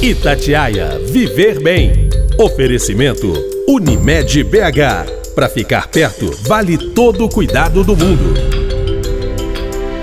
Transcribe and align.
Itatiaia 0.00 0.96
Viver 1.10 1.60
Bem. 1.60 2.08
Oferecimento 2.38 3.32
Unimed 3.66 4.44
BH. 4.44 5.34
Para 5.34 5.48
ficar 5.48 5.88
perto, 5.88 6.30
vale 6.46 6.78
todo 6.92 7.24
o 7.24 7.28
cuidado 7.28 7.82
do 7.82 7.96
mundo. 7.96 8.32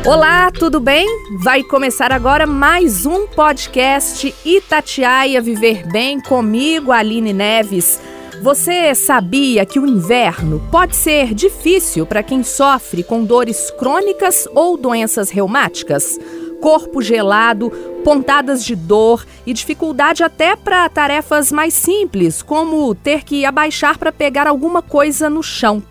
Olá, 0.06 0.52
tudo 0.52 0.82
bem? 0.82 1.08
Vai 1.42 1.64
começar 1.64 2.12
agora 2.12 2.46
mais 2.46 3.06
um 3.06 3.26
podcast 3.26 4.36
Itatiaia 4.44 5.40
Viver 5.42 5.88
Bem 5.88 6.20
comigo, 6.20 6.92
Aline 6.92 7.32
Neves. 7.32 8.02
Você 8.44 8.94
sabia 8.94 9.66
que 9.66 9.80
o 9.80 9.88
inverno 9.88 10.62
pode 10.70 10.94
ser 10.94 11.34
difícil 11.34 12.06
para 12.06 12.22
quem 12.22 12.44
sofre 12.44 13.02
com 13.02 13.24
dores 13.24 13.72
crônicas 13.72 14.46
ou 14.54 14.76
doenças 14.76 15.30
reumáticas? 15.30 16.20
Corpo 16.66 17.00
gelado, 17.00 17.70
pontadas 18.04 18.66
de 18.66 18.76
dor 18.76 19.24
e 19.46 19.54
dificuldade 19.54 20.24
até 20.24 20.56
para 20.56 20.90
tarefas 20.90 21.52
mais 21.52 21.76
simples, 21.76 22.42
como 22.42 22.96
ter 22.96 23.24
que 23.24 23.46
abaixar 23.46 24.00
para 24.00 24.12
pegar 24.12 24.48
alguma 24.48 24.82
coisa 24.82 25.30
no 25.30 25.44
chão 25.44 25.84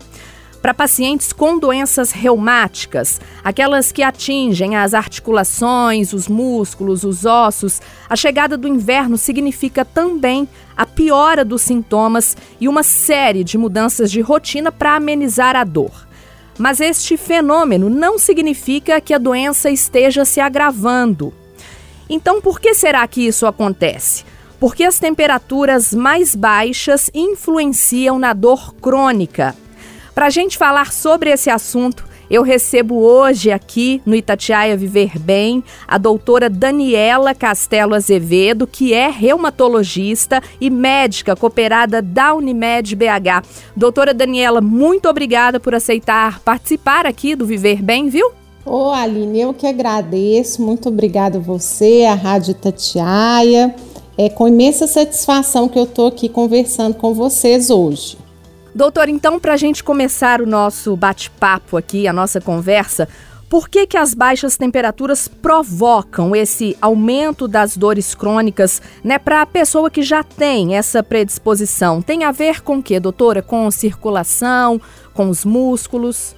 para 0.61 0.73
pacientes 0.73 1.31
com 1.31 1.57
doenças 1.57 2.11
reumáticas, 2.11 3.21
aquelas 3.41 3.91
que 3.91 4.03
atingem 4.03 4.75
as 4.75 4.93
articulações, 4.93 6.11
os 6.11 6.27
músculos, 6.27 7.05
os 7.05 7.23
ossos, 7.23 7.79
a 8.09 8.15
chegada 8.15 8.57
do 8.57 8.67
inverno 8.67 9.17
significa 9.17 9.85
também 9.85 10.49
a 10.75 10.85
piora 10.85 11.45
dos 11.45 11.61
sintomas 11.61 12.35
e 12.59 12.67
uma 12.67 12.83
série 12.83 13.45
de 13.45 13.57
mudanças 13.57 14.11
de 14.11 14.19
rotina 14.19 14.73
para 14.73 14.95
amenizar 14.95 15.55
a 15.55 15.63
dor. 15.63 16.04
Mas 16.57 16.79
este 16.79 17.17
fenômeno 17.17 17.89
não 17.89 18.17
significa 18.17 19.01
que 19.01 19.13
a 19.13 19.17
doença 19.17 19.69
esteja 19.69 20.23
se 20.23 20.39
agravando. 20.39 21.33
Então, 22.09 22.39
por 22.39 22.59
que 22.59 22.73
será 22.73 23.05
que 23.07 23.27
isso 23.27 23.45
acontece? 23.45 24.23
Porque 24.59 24.83
as 24.83 24.99
temperaturas 24.99 25.93
mais 25.93 26.33
baixas 26.35 27.09
influenciam 27.13 28.17
na 28.17 28.33
dor 28.33 28.73
crônica 28.75 29.55
para 30.13 30.27
a 30.27 30.29
gente 30.29 30.57
falar 30.57 30.93
sobre 30.93 31.29
esse 31.29 31.49
assunto, 31.49 32.07
eu 32.29 32.43
recebo 32.43 32.95
hoje 32.95 33.51
aqui 33.51 34.01
no 34.05 34.15
Itatiaia 34.15 34.75
Viver 34.75 35.19
Bem 35.19 35.63
a 35.87 35.97
doutora 35.97 36.49
Daniela 36.49 37.33
Castelo 37.33 37.95
Azevedo, 37.95 38.67
que 38.67 38.93
é 38.93 39.09
reumatologista 39.09 40.41
e 40.59 40.69
médica 40.69 41.35
cooperada 41.35 42.01
da 42.01 42.33
Unimed 42.33 42.95
BH. 42.95 43.45
Doutora 43.75 44.13
Daniela, 44.13 44.61
muito 44.61 45.07
obrigada 45.07 45.59
por 45.59 45.75
aceitar 45.75 46.39
participar 46.39 47.05
aqui 47.05 47.35
do 47.35 47.45
Viver 47.45 47.81
Bem, 47.81 48.09
viu? 48.09 48.31
Ô 48.65 48.89
Aline, 48.89 49.41
eu 49.41 49.53
que 49.53 49.67
agradeço, 49.67 50.61
muito 50.61 50.89
obrigada 50.89 51.37
a 51.37 51.41
você, 51.41 52.05
a 52.05 52.15
Rádio 52.15 52.51
Itatiaia. 52.51 53.75
É 54.17 54.29
com 54.29 54.47
imensa 54.47 54.87
satisfação 54.87 55.67
que 55.67 55.77
eu 55.77 55.83
estou 55.83 56.07
aqui 56.07 56.27
conversando 56.27 56.95
com 56.95 57.13
vocês 57.13 57.69
hoje. 57.69 58.17
Doutor, 58.75 59.07
então, 59.07 59.39
para 59.39 59.53
a 59.53 59.57
gente 59.57 59.81
começar 59.81 60.41
o 60.41 60.45
nosso 60.45 60.97
bate-papo 60.97 61.77
aqui, 61.77 62.09
a 62.09 62.11
nossa 62.11 62.41
conversa, 62.41 63.07
por 63.49 63.69
que, 63.69 63.87
que 63.87 63.95
as 63.95 64.13
baixas 64.13 64.57
temperaturas 64.57 65.29
provocam 65.29 66.35
esse 66.35 66.75
aumento 66.81 67.47
das 67.47 67.77
dores 67.77 68.13
crônicas, 68.13 68.81
né, 69.01 69.17
para 69.17 69.41
a 69.41 69.45
pessoa 69.45 69.89
que 69.89 70.01
já 70.01 70.23
tem 70.23 70.75
essa 70.75 71.01
predisposição? 71.01 72.01
Tem 72.01 72.25
a 72.25 72.33
ver 72.33 72.61
com 72.63 72.79
o 72.79 72.83
que, 72.83 72.99
doutora? 72.99 73.41
Com 73.41 73.71
circulação, 73.71 74.81
com 75.13 75.29
os 75.29 75.45
músculos? 75.45 76.35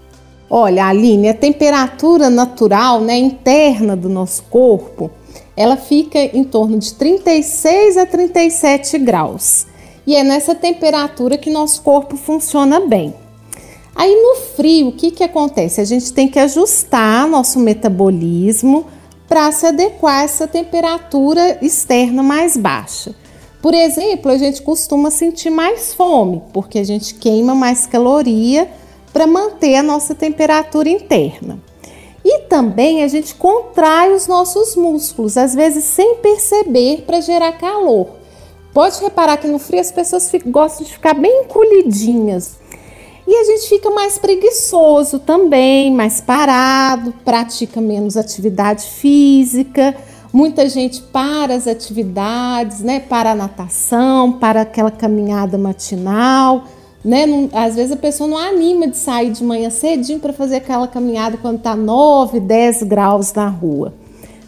Olha, 0.47 0.85
Aline, 0.85 1.30
a 1.30 1.33
temperatura 1.33 2.30
natural, 2.30 3.02
né, 3.02 3.17
interna 3.17 3.95
do 3.95 4.09
nosso 4.09 4.43
corpo, 4.43 5.09
ela 5.55 5.75
fica 5.75 6.19
em 6.19 6.43
torno 6.43 6.77
de 6.77 6.93
36 6.93 7.97
a 7.97 8.05
37 8.05 8.99
graus 8.99 9.65
e 10.08 10.16
é 10.16 10.23
nessa 10.23 10.55
temperatura 10.55 11.38
que 11.38 11.50
nosso 11.50 11.81
corpo 11.81 12.16
funciona 12.16 12.80
bem. 12.80 13.13
Aí 13.93 14.15
no 14.15 14.36
frio, 14.55 14.87
o 14.87 14.92
que, 14.93 15.11
que 15.11 15.23
acontece? 15.23 15.82
A 15.82 15.86
gente 15.86 16.14
tem 16.14 16.30
que 16.30 16.39
ajustar 16.39 17.27
nosso 17.27 17.59
metabolismo 17.59 18.86
para 19.27 19.52
se 19.52 19.65
adequar 19.65 20.20
a 20.20 20.23
essa 20.23 20.48
temperatura 20.48 21.58
externa 21.61 22.23
mais 22.23 22.55
baixa. 22.55 23.14
Por 23.61 23.73
exemplo, 23.73 24.32
a 24.32 24.37
gente 24.37 24.61
costuma 24.61 25.11
sentir 25.11 25.49
mais 25.49 25.93
fome, 25.93 26.42
porque 26.53 26.80
a 26.80 26.86
gente 26.86 27.15
queima 27.15 27.53
mais 27.53 27.86
caloria 27.86 28.70
para 29.11 29.27
manter 29.27 29.76
a 29.76 29.83
nossa 29.83 30.15
temperatura 30.15 30.87
interna. 30.87 31.59
E 32.23 32.43
também 32.43 33.03
a 33.03 33.08
gente 33.08 33.36
contrai 33.36 34.14
os 34.14 34.27
nossos 34.27 34.76
músculos, 34.76 35.37
às 35.37 35.53
vezes 35.53 35.83
sem 35.83 36.15
perceber, 36.15 37.03
para 37.05 37.20
gerar 37.20 37.53
calor. 37.53 38.17
Pode 38.77 39.02
reparar 39.02 39.38
que 39.38 39.48
no 39.48 39.58
frio 39.58 39.82
as 39.82 39.92
pessoas 39.92 40.30
ficam, 40.30 40.52
gostam 40.52 40.86
de 40.86 40.93
ficar 40.93 41.15
bem 41.15 41.45
encolhidinhas. 41.45 42.58
E 43.26 43.36
a 43.36 43.43
gente 43.43 43.67
fica 43.67 43.89
mais 43.89 44.20
preguiçoso 44.20 45.17
também, 45.17 45.92
mais 45.92 46.21
parado, 46.21 47.11
pratica 47.26 47.82
menos 47.82 48.15
atividade 48.15 48.86
física. 48.86 49.98
Muita 50.32 50.70
gente 50.70 51.02
para 51.02 51.55
as 51.55 51.65
atividades, 51.65 52.82
né? 52.82 52.99
Para 52.99 53.32
a 53.32 53.36
natação, 53.36 54.33
para 54.33 54.61
aquela 54.61 54.92
caminhada 54.92 55.58
matinal, 55.58 56.65
né? 57.04 57.26
Não, 57.26 57.49
às 57.54 57.73
vezes 57.73 57.94
a 57.94 57.98
pessoa 57.98 58.30
não 58.30 58.38
anima 58.38 58.88
de 58.88 58.98
sair 58.98 59.32
de 59.32 59.44
manhã 59.44 59.71
cedinho 59.71 60.20
para 60.20 60.33
fazer 60.33 60.58
aquela 60.58 60.88
caminhada 60.88 61.36
quando 61.38 61.58
está 61.58 61.76
9, 61.76 62.39
10 62.39 62.83
graus 62.83 63.33
na 63.33 63.48
rua. 63.48 63.95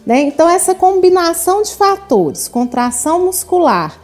Né? 0.06 0.20
Então, 0.22 0.48
essa 0.48 0.72
combinação 0.72 1.62
de 1.62 1.74
fatores, 1.74 2.46
contração 2.46 3.26
muscular, 3.26 3.98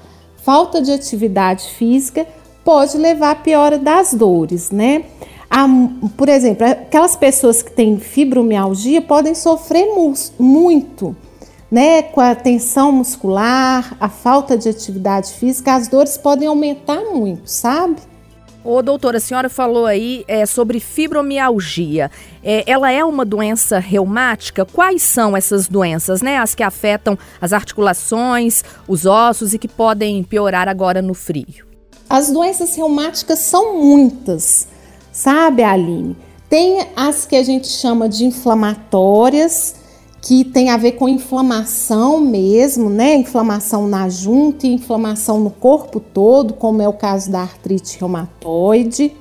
falta 0.47 0.81
de 0.81 0.93
atividade 0.93 1.65
física 1.71 2.25
pode 2.65 2.97
levar 2.97 3.33
à 3.33 3.35
piora 3.35 3.79
das 3.79 4.15
dores, 4.15 4.71
né? 4.71 5.05
por 6.17 6.29
exemplo, 6.29 6.65
aquelas 6.65 7.17
pessoas 7.17 7.63
que 7.63 7.73
têm 7.73 7.99
fibromialgia 7.99 9.03
podem 9.03 9.35
sofrer 9.35 9.87
muito, 10.39 11.17
né? 11.69 12.03
Com 12.03 12.21
a 12.21 12.35
tensão 12.35 12.93
muscular, 12.93 13.97
a 13.99 14.09
falta 14.09 14.57
de 14.57 14.69
atividade 14.69 15.33
física, 15.33 15.75
as 15.75 15.89
dores 15.89 16.17
podem 16.17 16.47
aumentar 16.47 17.01
muito, 17.01 17.51
sabe? 17.51 17.97
Ô, 18.67 18.83
doutora, 18.83 19.19
a 19.19 19.21
senhora 19.21 19.49
falou 19.49 19.87
aí 19.87 20.25
é, 20.27 20.45
sobre 20.45 20.81
fibromialgia. 20.81 22.11
É, 22.43 22.69
ela 22.69 22.91
é 22.91 23.05
uma 23.05 23.25
doença 23.25 23.79
reumática? 23.79 24.65
Quais 24.65 25.05
são 25.05 25.37
essas 25.37 25.69
doenças, 25.69 26.21
né? 26.21 26.39
As 26.39 26.53
que 26.53 26.65
afetam 26.65 27.17
as 27.41 27.53
articulações, 27.53 28.65
os 28.89 29.07
ossos 29.07 29.55
e 29.55 29.59
que 29.59 29.69
podem 29.69 30.21
piorar 30.25 30.69
agora 30.69 31.01
no 31.01 31.15
frio? 31.15 31.65
As 32.11 32.29
doenças 32.29 32.75
reumáticas 32.75 33.39
são 33.39 33.81
muitas, 33.81 34.67
sabe, 35.13 35.63
Aline? 35.63 36.17
Tem 36.49 36.89
as 36.97 37.25
que 37.25 37.37
a 37.37 37.45
gente 37.45 37.69
chama 37.69 38.09
de 38.09 38.25
inflamatórias, 38.25 39.77
que 40.27 40.43
tem 40.43 40.71
a 40.71 40.77
ver 40.77 40.93
com 40.93 41.09
inflamação 41.09 42.21
mesmo, 42.21 42.91
né? 42.91 43.15
Inflamação 43.15 43.87
na 43.87 44.09
junta 44.09 44.67
inflamação 44.67 45.39
no 45.39 45.51
corpo 45.51 46.01
todo, 46.01 46.55
como 46.55 46.83
é 46.83 46.89
o 46.89 46.93
caso 46.93 47.31
da 47.31 47.43
artrite 47.43 47.97
reumatoide. 48.01 49.13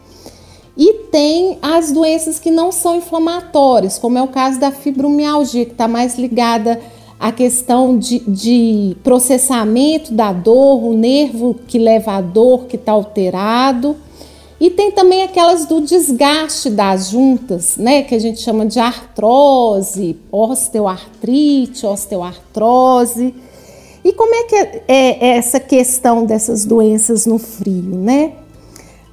E 0.75 0.93
tem 1.11 1.59
as 1.61 1.91
doenças 1.91 2.39
que 2.39 2.49
não 2.49 2.71
são 2.71 2.95
inflamatórias, 2.95 3.99
como 3.99 4.17
é 4.17 4.23
o 4.23 4.27
caso 4.27 4.59
da 4.59 4.71
fibromialgia, 4.71 5.65
que 5.65 5.73
está 5.73 5.87
mais 5.87 6.17
ligada 6.17 6.81
à 7.19 7.31
questão 7.31 7.99
de, 7.99 8.19
de 8.27 8.97
processamento 9.03 10.11
da 10.11 10.33
dor, 10.33 10.83
o 10.83 10.97
nervo 10.97 11.55
que 11.67 11.77
leva 11.77 12.13
à 12.13 12.21
dor 12.21 12.65
que 12.65 12.77
está 12.77 12.93
alterado. 12.93 13.95
E 14.59 14.69
tem 14.69 14.91
também 14.91 15.23
aquelas 15.23 15.65
do 15.65 15.81
desgaste 15.81 16.69
das 16.69 17.09
juntas, 17.09 17.75
né, 17.75 18.03
que 18.03 18.15
a 18.15 18.19
gente 18.19 18.39
chama 18.39 18.65
de 18.65 18.79
artrose, 18.79 20.17
osteoartrite, 20.31 21.85
osteoartrose. 21.85 23.35
E 24.03 24.13
como 24.13 24.33
é 24.33 24.43
que 24.43 24.55
é, 24.55 24.81
é 24.87 25.27
essa 25.37 25.59
questão 25.59 26.25
dessas 26.25 26.63
doenças 26.63 27.25
no 27.25 27.37
frio, 27.37 27.95
né? 27.95 28.33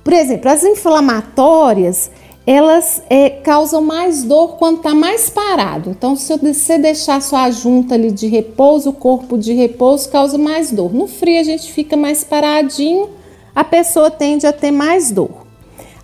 Por 0.04 0.12
exemplo, 0.12 0.50
as 0.50 0.62
inflamatórias, 0.62 2.10
elas 2.46 3.02
é, 3.08 3.30
causam 3.30 3.80
mais 3.80 4.24
dor 4.24 4.56
quando 4.58 4.78
está 4.78 4.94
mais 4.94 5.30
parado. 5.30 5.90
Então, 5.90 6.16
se 6.16 6.36
você 6.36 6.76
deixar 6.76 7.22
sua 7.22 7.50
junta 7.50 7.94
ali 7.94 8.10
de 8.10 8.26
repouso, 8.26 8.90
o 8.90 8.92
corpo 8.92 9.38
de 9.38 9.52
repouso 9.52 10.08
causa 10.08 10.36
mais 10.36 10.70
dor. 10.70 10.92
No 10.92 11.06
frio 11.06 11.40
a 11.40 11.44
gente 11.44 11.72
fica 11.72 11.96
mais 11.96 12.24
paradinho, 12.24 13.08
a 13.54 13.64
pessoa 13.64 14.10
tende 14.10 14.46
a 14.46 14.52
ter 14.52 14.70
mais 14.70 15.10
dor. 15.10 15.46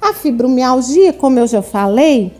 A 0.00 0.12
fibromialgia, 0.12 1.12
como 1.12 1.38
eu 1.38 1.46
já 1.46 1.62
falei, 1.62 2.32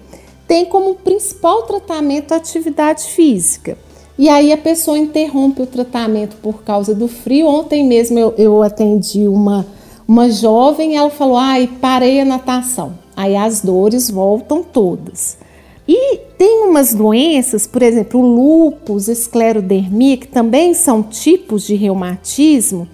tem 0.47 0.65
como 0.65 0.95
principal 0.95 1.63
tratamento 1.63 2.33
a 2.33 2.37
atividade 2.37 3.05
física. 3.05 3.77
E 4.19 4.29
aí 4.29 4.53
a 4.53 4.57
pessoa 4.57 4.99
interrompe 4.99 5.63
o 5.63 5.67
tratamento 5.67 6.37
por 6.37 6.63
causa 6.63 6.95
do 6.95 7.07
frio. 7.07 7.47
Ontem 7.47 7.85
mesmo 7.85 8.19
eu, 8.19 8.35
eu 8.37 8.63
atendi 8.63 9.29
uma, 9.29 9.67
uma 10.07 10.31
jovem, 10.31 10.97
ela 10.97 11.11
falou: 11.11 11.37
ai, 11.37 11.71
parei 11.81 12.21
a 12.21 12.25
natação. 12.25 12.99
Aí 13.17 13.37
as 13.37 13.61
dores 13.61 14.11
voltam 14.11 14.63
todas. 14.63 15.39
E 15.87 16.19
tem 16.37 16.65
umas 16.69 16.93
doenças, 16.93 17.67
por 17.67 17.83
exemplo, 17.83 18.21
o 18.21 18.27
lúpus, 18.27 19.09
esclerodermia, 19.09 20.19
que 20.19 20.29
também 20.29 20.75
são 20.75 21.03
tipos 21.03 21.67
de 21.67 21.75
reumatismo, 21.75 22.89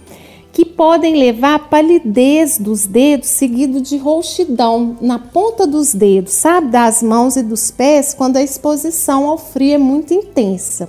que 0.54 0.64
podem 0.64 1.16
levar 1.16 1.56
à 1.56 1.58
palidez 1.58 2.58
dos 2.58 2.86
dedos, 2.86 3.28
seguido 3.28 3.80
de 3.80 3.96
rouxidão 3.96 4.96
na 5.00 5.18
ponta 5.18 5.66
dos 5.66 5.92
dedos, 5.92 6.32
sabe, 6.32 6.68
das 6.68 7.02
mãos 7.02 7.34
e 7.34 7.42
dos 7.42 7.72
pés, 7.72 8.14
quando 8.14 8.36
a 8.36 8.42
exposição 8.42 9.26
ao 9.26 9.36
frio 9.36 9.74
é 9.74 9.78
muito 9.78 10.14
intensa. 10.14 10.88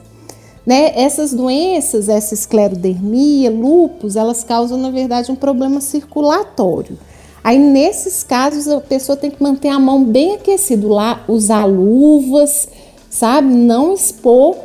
Né? 0.63 0.91
Essas 0.95 1.33
doenças, 1.33 2.07
essa 2.07 2.35
esclerodermia, 2.35 3.49
lúpus, 3.49 4.15
elas 4.15 4.43
causam, 4.43 4.77
na 4.77 4.91
verdade, 4.91 5.31
um 5.31 5.35
problema 5.35 5.81
circulatório. 5.81 6.99
Aí, 7.43 7.57
nesses 7.57 8.21
casos, 8.21 8.67
a 8.67 8.79
pessoa 8.79 9.15
tem 9.15 9.31
que 9.31 9.41
manter 9.41 9.69
a 9.69 9.79
mão 9.79 10.03
bem 10.03 10.35
aquecida, 10.35 10.87
lá, 10.87 11.23
usar 11.27 11.65
luvas, 11.65 12.67
sabe? 13.09 13.47
Não 13.47 13.93
expor 13.93 14.57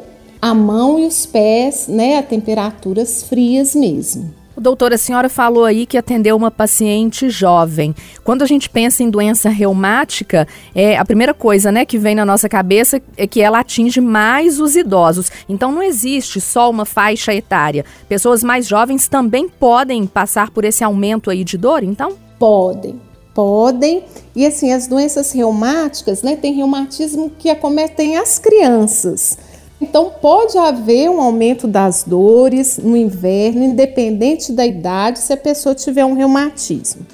a 0.43 0.52
mão 0.52 0.99
e 0.99 1.06
os 1.06 1.25
pés 1.25 1.88
né, 1.88 2.19
a 2.19 2.23
temperaturas 2.23 3.23
frias 3.23 3.75
mesmo. 3.75 4.39
Doutora, 4.61 4.97
a 4.97 4.99
senhora 4.99 5.31
falou 5.31 5.65
aí 5.65 5.87
que 5.87 5.97
atendeu 5.97 6.37
uma 6.37 6.51
paciente 6.51 7.31
jovem. 7.31 7.95
Quando 8.23 8.43
a 8.43 8.47
gente 8.47 8.69
pensa 8.69 9.03
em 9.03 9.09
doença 9.09 9.49
reumática, 9.49 10.47
é 10.75 10.99
a 10.99 11.05
primeira 11.05 11.33
coisa, 11.33 11.73
né, 11.73 11.87
que 11.87 11.97
vem 11.97 12.15
na 12.15 12.27
nossa 12.27 12.47
cabeça 12.47 13.01
é 13.17 13.27
que 13.27 13.41
ela 13.41 13.61
atinge 13.61 14.03
mais 14.03 14.61
os 14.61 14.77
idosos. 14.77 15.33
Então 15.49 15.73
não 15.73 15.83
existe 15.83 16.43
só 16.43 16.69
uma 16.69 16.85
faixa 16.85 17.33
etária. 17.33 17.87
Pessoas 18.07 18.45
mais 18.45 18.69
jovens 18.69 19.09
também 19.09 19.49
podem 19.49 20.07
passar 20.07 20.51
por 20.51 20.62
esse 20.62 20.85
aumento 20.85 21.31
aí 21.31 21.43
de 21.43 21.57
dor, 21.57 21.83
então? 21.83 22.12
Podem, 22.39 23.01
podem. 23.35 24.05
E 24.37 24.45
assim, 24.45 24.75
as 24.75 24.87
doenças 24.87 25.33
reumáticas, 25.33 26.23
né, 26.23 26.37
tem 26.37 26.53
reumatismo 26.53 27.33
que 27.39 27.49
acometem 27.49 28.19
as 28.19 28.39
crianças. 28.39 29.39
Então, 29.81 30.12
pode 30.21 30.59
haver 30.59 31.09
um 31.09 31.21
aumento 31.21 31.67
das 31.67 32.05
dores 32.05 32.77
no 32.77 32.97
inverno, 32.97 33.65
independente 33.65 34.53
da 34.53 34.67
idade, 34.67 35.21
se 35.21 35.32
a 35.32 35.37
pessoa 35.37 35.75
tiver 35.75 36.05
um 36.05 36.12
reumatismo. 36.12 37.06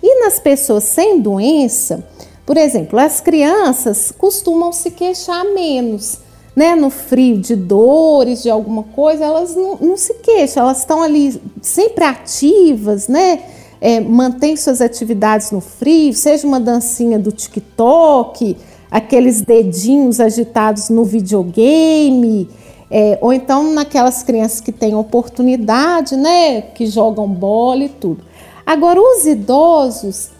E 0.00 0.20
nas 0.20 0.38
pessoas 0.38 0.84
sem 0.84 1.20
doença, 1.20 2.06
por 2.46 2.56
exemplo, 2.56 2.98
as 2.98 3.20
crianças 3.20 4.12
costumam 4.16 4.70
se 4.70 4.90
queixar 4.90 5.44
menos, 5.46 6.18
né? 6.54 6.76
No 6.76 6.90
frio, 6.90 7.38
de 7.38 7.56
dores, 7.56 8.42
de 8.42 8.50
alguma 8.50 8.82
coisa, 8.82 9.24
elas 9.24 9.56
não, 9.56 9.76
não 9.80 9.96
se 9.96 10.14
queixam, 10.14 10.62
elas 10.62 10.80
estão 10.80 11.02
ali 11.02 11.40
sempre 11.62 12.04
ativas, 12.04 13.08
né? 13.08 13.42
É, 13.80 13.98
mantém 14.00 14.56
suas 14.56 14.80
atividades 14.80 15.50
no 15.50 15.60
frio, 15.60 16.12
seja 16.14 16.46
uma 16.46 16.60
dancinha 16.60 17.18
do 17.18 17.32
TikTok 17.32 18.56
aqueles 18.94 19.40
dedinhos 19.40 20.20
agitados 20.20 20.88
no 20.88 21.04
videogame, 21.04 22.48
é, 22.88 23.18
ou 23.20 23.32
então 23.32 23.72
naquelas 23.72 24.22
crianças 24.22 24.60
que 24.60 24.70
têm 24.70 24.94
oportunidade, 24.94 26.16
né, 26.16 26.60
que 26.62 26.86
jogam 26.86 27.26
bola 27.26 27.82
e 27.82 27.88
tudo. 27.88 28.22
Agora, 28.64 29.00
os 29.00 29.26
idosos 29.26 30.30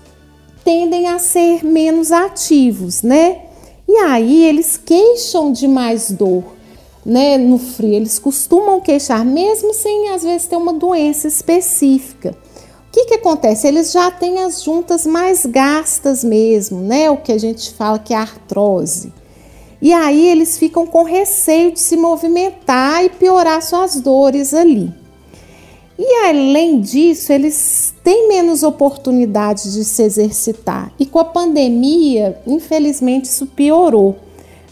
tendem 0.65 1.09
a 1.09 1.19
ser 1.19 1.65
menos 1.65 2.13
ativos, 2.13 3.03
né? 3.03 3.41
E 3.89 3.97
aí 3.97 4.45
eles 4.45 4.77
queixam 4.77 5.51
de 5.51 5.67
mais 5.67 6.13
dor, 6.13 6.45
né, 7.05 7.37
no 7.37 7.59
frio. 7.59 7.95
Eles 7.95 8.21
costumam 8.21 8.81
queixar, 8.81 9.25
mesmo 9.25 9.75
sem 9.75 10.11
às 10.11 10.23
vezes 10.23 10.47
ter 10.47 10.57
uma 10.57 10.73
doença 10.73 11.27
específica 11.27 12.37
que, 12.95 13.07
que 13.07 13.15
acontece? 13.15 13.67
Eles 13.67 13.91
já 13.91 14.09
têm 14.09 14.45
as 14.45 14.63
juntas 14.63 15.05
mais 15.05 15.45
gastas 15.45 16.23
mesmo, 16.23 16.81
né? 16.81 17.11
O 17.11 17.17
que 17.17 17.33
a 17.33 17.39
gente 17.39 17.75
fala 17.75 17.99
que 17.99 18.15
é 18.15 18.17
artrose. 18.17 19.13
E 19.83 19.93
aí 19.93 20.29
eles 20.29 20.57
ficam 20.57 20.87
com 20.87 21.03
receio 21.03 21.73
de 21.73 21.81
se 21.81 21.97
movimentar 21.97 23.05
e 23.05 23.09
piorar 23.09 23.61
suas 23.63 24.01
dores 24.01 24.55
ali. 24.55 24.95
E 25.99 26.27
além 26.27 26.81
disso, 26.81 27.33
eles 27.33 27.93
têm 28.05 28.29
menos 28.29 28.63
oportunidades 28.63 29.75
de 29.75 29.85
se 29.85 30.03
exercitar. 30.05 30.93
E 30.97 31.05
com 31.05 31.19
a 31.19 31.25
pandemia, 31.25 32.41
infelizmente, 32.47 33.25
isso 33.25 33.47
piorou. 33.47 34.17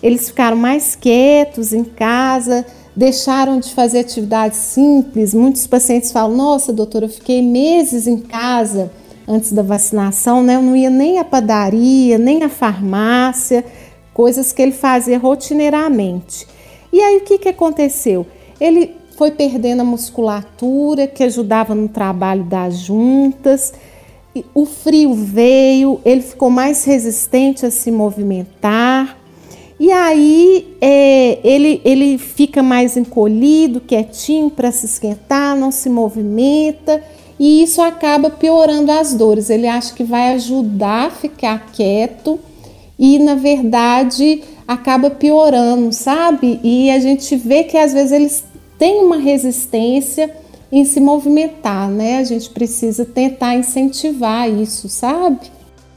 Eles 0.01 0.29
ficaram 0.29 0.57
mais 0.57 0.95
quietos 0.95 1.73
em 1.73 1.83
casa, 1.83 2.65
deixaram 2.95 3.59
de 3.59 3.73
fazer 3.75 4.01
atividades 4.01 4.59
simples. 4.59 5.35
Muitos 5.35 5.67
pacientes 5.67 6.13
falam: 6.13 6.37
Nossa, 6.37 6.73
doutora, 6.73 7.07
eu 7.07 7.11
fiquei 7.11 7.43
meses 7.43 8.07
em 8.07 8.19
casa 8.19 8.91
antes 9.27 9.53
da 9.53 9.63
vacinação, 9.63 10.43
né? 10.43 10.57
Eu 10.57 10.63
não 10.63 10.77
ia 10.77 10.91
nem 10.91 11.19
à 11.19 11.25
padaria, 11.25 12.19
nem 12.19 12.43
à 12.43 12.49
farmácia, 12.49 13.65
coisas 14.13 14.53
que 14.53 14.61
ele 14.61 14.73
fazia 14.73 15.19
rotineiramente. 15.19 16.47
E 16.93 17.01
aí 17.01 17.19
o 17.19 17.21
que, 17.23 17.39
que 17.39 17.49
aconteceu? 17.49 18.27
Ele 18.61 18.95
foi 19.17 19.31
perdendo 19.31 19.81
a 19.81 19.85
musculatura 19.85 21.07
que 21.07 21.23
ajudava 21.23 21.75
no 21.75 21.89
trabalho 21.89 22.45
das 22.45 22.79
juntas. 22.79 23.73
O 24.55 24.65
frio 24.67 25.15
veio, 25.15 26.01
ele 26.05 26.23
ficou 26.23 26.51
mais 26.51 26.85
resistente 26.85 27.65
a 27.65 27.71
se 27.71 27.91
movimentar. 27.91 29.22
E 29.83 29.91
aí 29.91 30.77
é, 30.81 31.41
ele, 31.43 31.81
ele 31.85 32.17
fica 32.17 32.63
mais 32.63 32.97
encolhido, 32.97 33.81
quietinho 33.81 34.49
para 34.49 34.71
se 34.71 34.87
esquentar, 34.87 35.57
não 35.57 35.73
se 35.73 35.91
movimenta 35.91 37.03
e 37.37 37.65
isso 37.65 37.83
acaba 37.83 38.31
piorando 38.31 38.93
as 38.93 39.13
dores. 39.13 39.51
Ele 39.51 39.67
acha 39.67 39.93
que 39.93 40.05
vai 40.05 40.35
ajudar 40.35 41.09
a 41.09 41.11
ficar 41.11 41.73
quieto 41.73 42.39
e 42.97 43.19
na 43.19 43.35
verdade 43.35 44.45
acaba 44.69 45.11
piorando, 45.11 45.93
sabe? 45.93 46.61
E 46.63 46.89
a 46.89 47.01
gente 47.01 47.35
vê 47.35 47.65
que 47.65 47.77
às 47.77 47.93
vezes 47.93 48.13
eles 48.13 48.45
têm 48.79 49.03
uma 49.03 49.17
resistência 49.17 50.33
em 50.71 50.85
se 50.85 51.01
movimentar, 51.01 51.91
né? 51.91 52.19
A 52.19 52.25
gente 52.25 52.51
precisa 52.51 53.05
tentar 53.05 53.57
incentivar 53.57 54.49
isso, 54.49 54.89
sabe? 54.89 55.41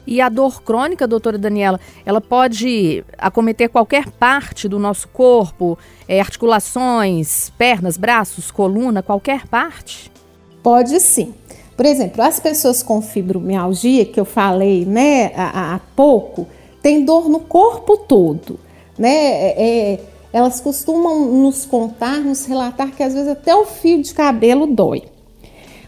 E 0.08 0.22
a 0.22 0.30
dor 0.30 0.62
crônica, 0.62 1.08
doutora 1.08 1.38
Daniela, 1.38 1.80
ela 2.06 2.22
pode 2.22 3.04
acometer 3.18 3.70
qualquer 3.70 4.10
parte 4.12 4.68
do 4.68 4.78
nosso 4.78 5.08
corpo, 5.08 5.78
é, 6.08 6.20
articulações, 6.20 7.50
pernas, 7.58 7.98
braços, 7.98 8.52
coluna, 8.52 9.02
qualquer 9.02 9.48
parte? 9.48 10.12
Pode 10.62 11.00
sim. 11.00 11.34
Por 11.76 11.86
exemplo, 11.86 12.22
as 12.24 12.40
pessoas 12.40 12.82
com 12.82 13.02
fibromialgia, 13.02 14.06
que 14.06 14.20
eu 14.20 14.26
falei 14.26 14.86
né, 14.86 15.32
há, 15.36 15.76
há 15.76 15.80
pouco, 15.96 16.48
têm 16.82 17.04
dor 17.04 17.28
no 17.28 17.40
corpo 17.40 17.98
todo. 17.98 18.60
Né? 18.98 19.10
É, 19.10 19.56
é, 19.58 20.00
elas 20.32 20.60
costumam 20.60 21.26
nos 21.26 21.66
contar, 21.66 22.20
nos 22.20 22.46
relatar 22.46 22.92
que 22.92 23.04
às 23.04 23.14
vezes 23.14 23.30
até 23.30 23.56
o 23.56 23.66
fio 23.66 24.02
de 24.02 24.14
cabelo 24.14 24.68
dói. 24.68 25.04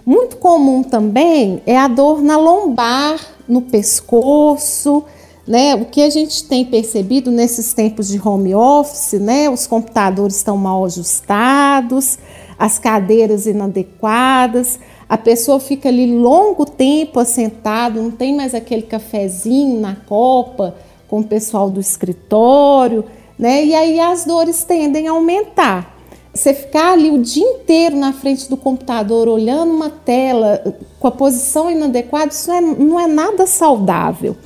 Muito 0.07 0.37
comum 0.37 0.83
também 0.83 1.61
é 1.65 1.77
a 1.77 1.89
dor 1.89 2.21
na 2.21 2.37
lombar, 2.37 3.19
no 3.45 3.63
pescoço, 3.63 5.03
né? 5.45 5.75
O 5.75 5.83
que 5.83 6.01
a 6.01 6.09
gente 6.09 6.45
tem 6.45 6.63
percebido 6.63 7.29
nesses 7.29 7.73
tempos 7.73 8.07
de 8.07 8.17
home 8.25 8.55
office, 8.55 9.19
né? 9.19 9.49
Os 9.49 9.67
computadores 9.67 10.37
estão 10.37 10.55
mal 10.55 10.85
ajustados, 10.85 12.17
as 12.57 12.79
cadeiras 12.79 13.45
inadequadas, 13.47 14.79
a 15.09 15.17
pessoa 15.17 15.59
fica 15.59 15.89
ali 15.89 16.17
longo 16.17 16.65
tempo 16.65 17.19
assentado, 17.19 18.01
não 18.01 18.11
tem 18.11 18.33
mais 18.33 18.55
aquele 18.55 18.83
cafezinho 18.83 19.81
na 19.81 19.97
copa 20.07 20.73
com 21.09 21.19
o 21.19 21.23
pessoal 21.25 21.69
do 21.69 21.81
escritório, 21.81 23.03
né? 23.37 23.61
E 23.65 23.75
aí 23.75 23.99
as 23.99 24.23
dores 24.23 24.63
tendem 24.63 25.09
a 25.09 25.11
aumentar. 25.11 25.96
Você 26.37 26.53
ficar 26.53 26.93
ali 26.93 27.09
o 27.09 27.17
dia 27.17 27.43
inteiro 27.43 27.95
na 27.95 28.13
frente 28.13 28.47
do 28.47 28.55
computador 28.55 29.27
olhando 29.27 29.73
uma 29.73 29.89
tela 29.89 30.77
com 30.99 31.07
a 31.07 31.11
posição 31.11 31.71
inadequada, 31.71 32.31
isso 32.31 32.51
é, 32.51 32.61
não 32.61 32.99
é 32.99 33.07
nada 33.07 33.47
saudável. 33.47 34.37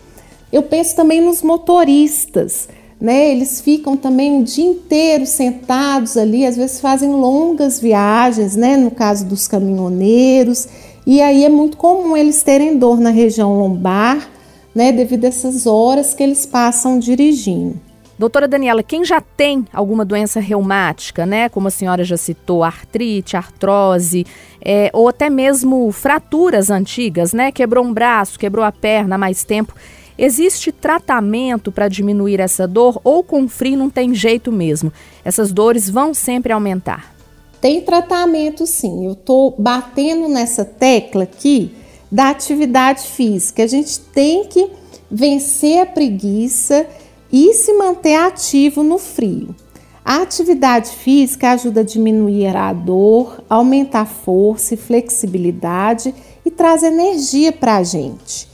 Eu 0.54 0.64
penso 0.64 0.96
também 0.96 1.20
nos 1.20 1.42
motoristas, 1.42 2.70
né? 3.00 3.32
Eles 3.32 3.60
ficam 3.60 3.98
também 3.98 4.40
o 4.40 4.44
dia 4.44 4.64
inteiro 4.64 5.26
sentados 5.26 6.16
ali, 6.16 6.46
às 6.46 6.56
vezes 6.56 6.80
fazem 6.80 7.12
longas 7.12 7.78
viagens, 7.78 8.56
né? 8.56 8.78
No 8.78 8.92
caso 8.92 9.26
dos 9.26 9.46
caminhoneiros, 9.46 10.70
e 11.06 11.22
aí 11.22 11.44
é 11.44 11.50
muito 11.50 11.76
comum 11.76 12.16
eles 12.16 12.42
terem 12.42 12.78
dor 12.78 13.02
na 13.02 13.10
região 13.10 13.60
lombar, 13.60 14.30
né? 14.74 14.94
Devido 14.94 15.26
a 15.26 15.28
essas 15.28 15.68
horas 15.68 16.14
que 16.14 16.24
eles 16.24 16.46
passam 16.46 16.98
dirigindo. 16.98 17.91
Doutora 18.22 18.48
Daniela, 18.48 18.84
quem 18.84 19.04
já 19.04 19.20
tem 19.20 19.66
alguma 19.74 20.06
doença 20.06 20.40
reumática, 20.40 21.26
né, 21.26 21.50
como 21.50 21.70
a 21.70 21.72
senhora 21.72 22.04
já 22.04 22.16
citou, 22.16 22.64
artrite, 22.64 23.36
artrose, 23.36 24.28
é, 24.64 24.92
ou 24.94 25.10
até 25.10 25.28
mesmo 25.28 25.92
fraturas 25.92 26.70
antigas, 26.70 27.34
né, 27.34 27.52
quebrou 27.52 27.84
um 27.84 27.92
braço, 27.92 28.38
quebrou 28.38 28.64
a 28.64 28.72
perna 28.72 29.16
há 29.16 29.18
mais 29.18 29.44
tempo, 29.44 29.74
existe 30.20 30.72
tratamento 30.72 31.72
para 31.72 31.88
diminuir 31.88 32.40
essa 32.40 32.68
dor 32.68 33.02
ou 33.04 33.24
com 33.24 33.48
frio 33.48 33.76
não 33.76 33.90
tem 33.90 34.14
jeito 34.14 34.52
mesmo? 34.52 34.94
Essas 35.26 35.52
dores 35.52 35.90
vão 35.90 36.14
sempre 36.14 36.54
aumentar? 36.54 37.16
Tem 37.60 37.82
tratamento 37.82 38.68
sim. 38.68 39.04
Eu 39.04 39.14
estou 39.14 39.56
batendo 39.58 40.28
nessa 40.28 40.64
tecla 40.64 41.24
aqui 41.24 41.72
da 42.12 42.30
atividade 42.30 43.02
física. 43.02 43.64
A 43.64 43.68
gente 43.68 44.00
tem 44.00 44.46
que 44.46 44.70
vencer 45.10 45.80
a 45.80 45.88
preguiça 45.88 46.86
e 47.32 47.54
se 47.54 47.74
manter 47.74 48.16
ativo 48.16 48.84
no 48.84 48.98
frio. 48.98 49.56
A 50.04 50.24
atividade 50.24 50.90
física 50.90 51.52
ajuda 51.52 51.82
a 51.82 51.84
diminuir 51.84 52.56
a 52.56 52.74
dor, 52.74 53.44
aumentar 53.50 54.02
a 54.02 54.06
força 54.06 54.74
e 54.74 54.78
flexibilidade 54.78 56.14
e 56.46 56.50
traz 56.50 56.84
energia 56.84 57.52
para 57.52 57.78
a 57.78 57.84
gente. 57.84 58.50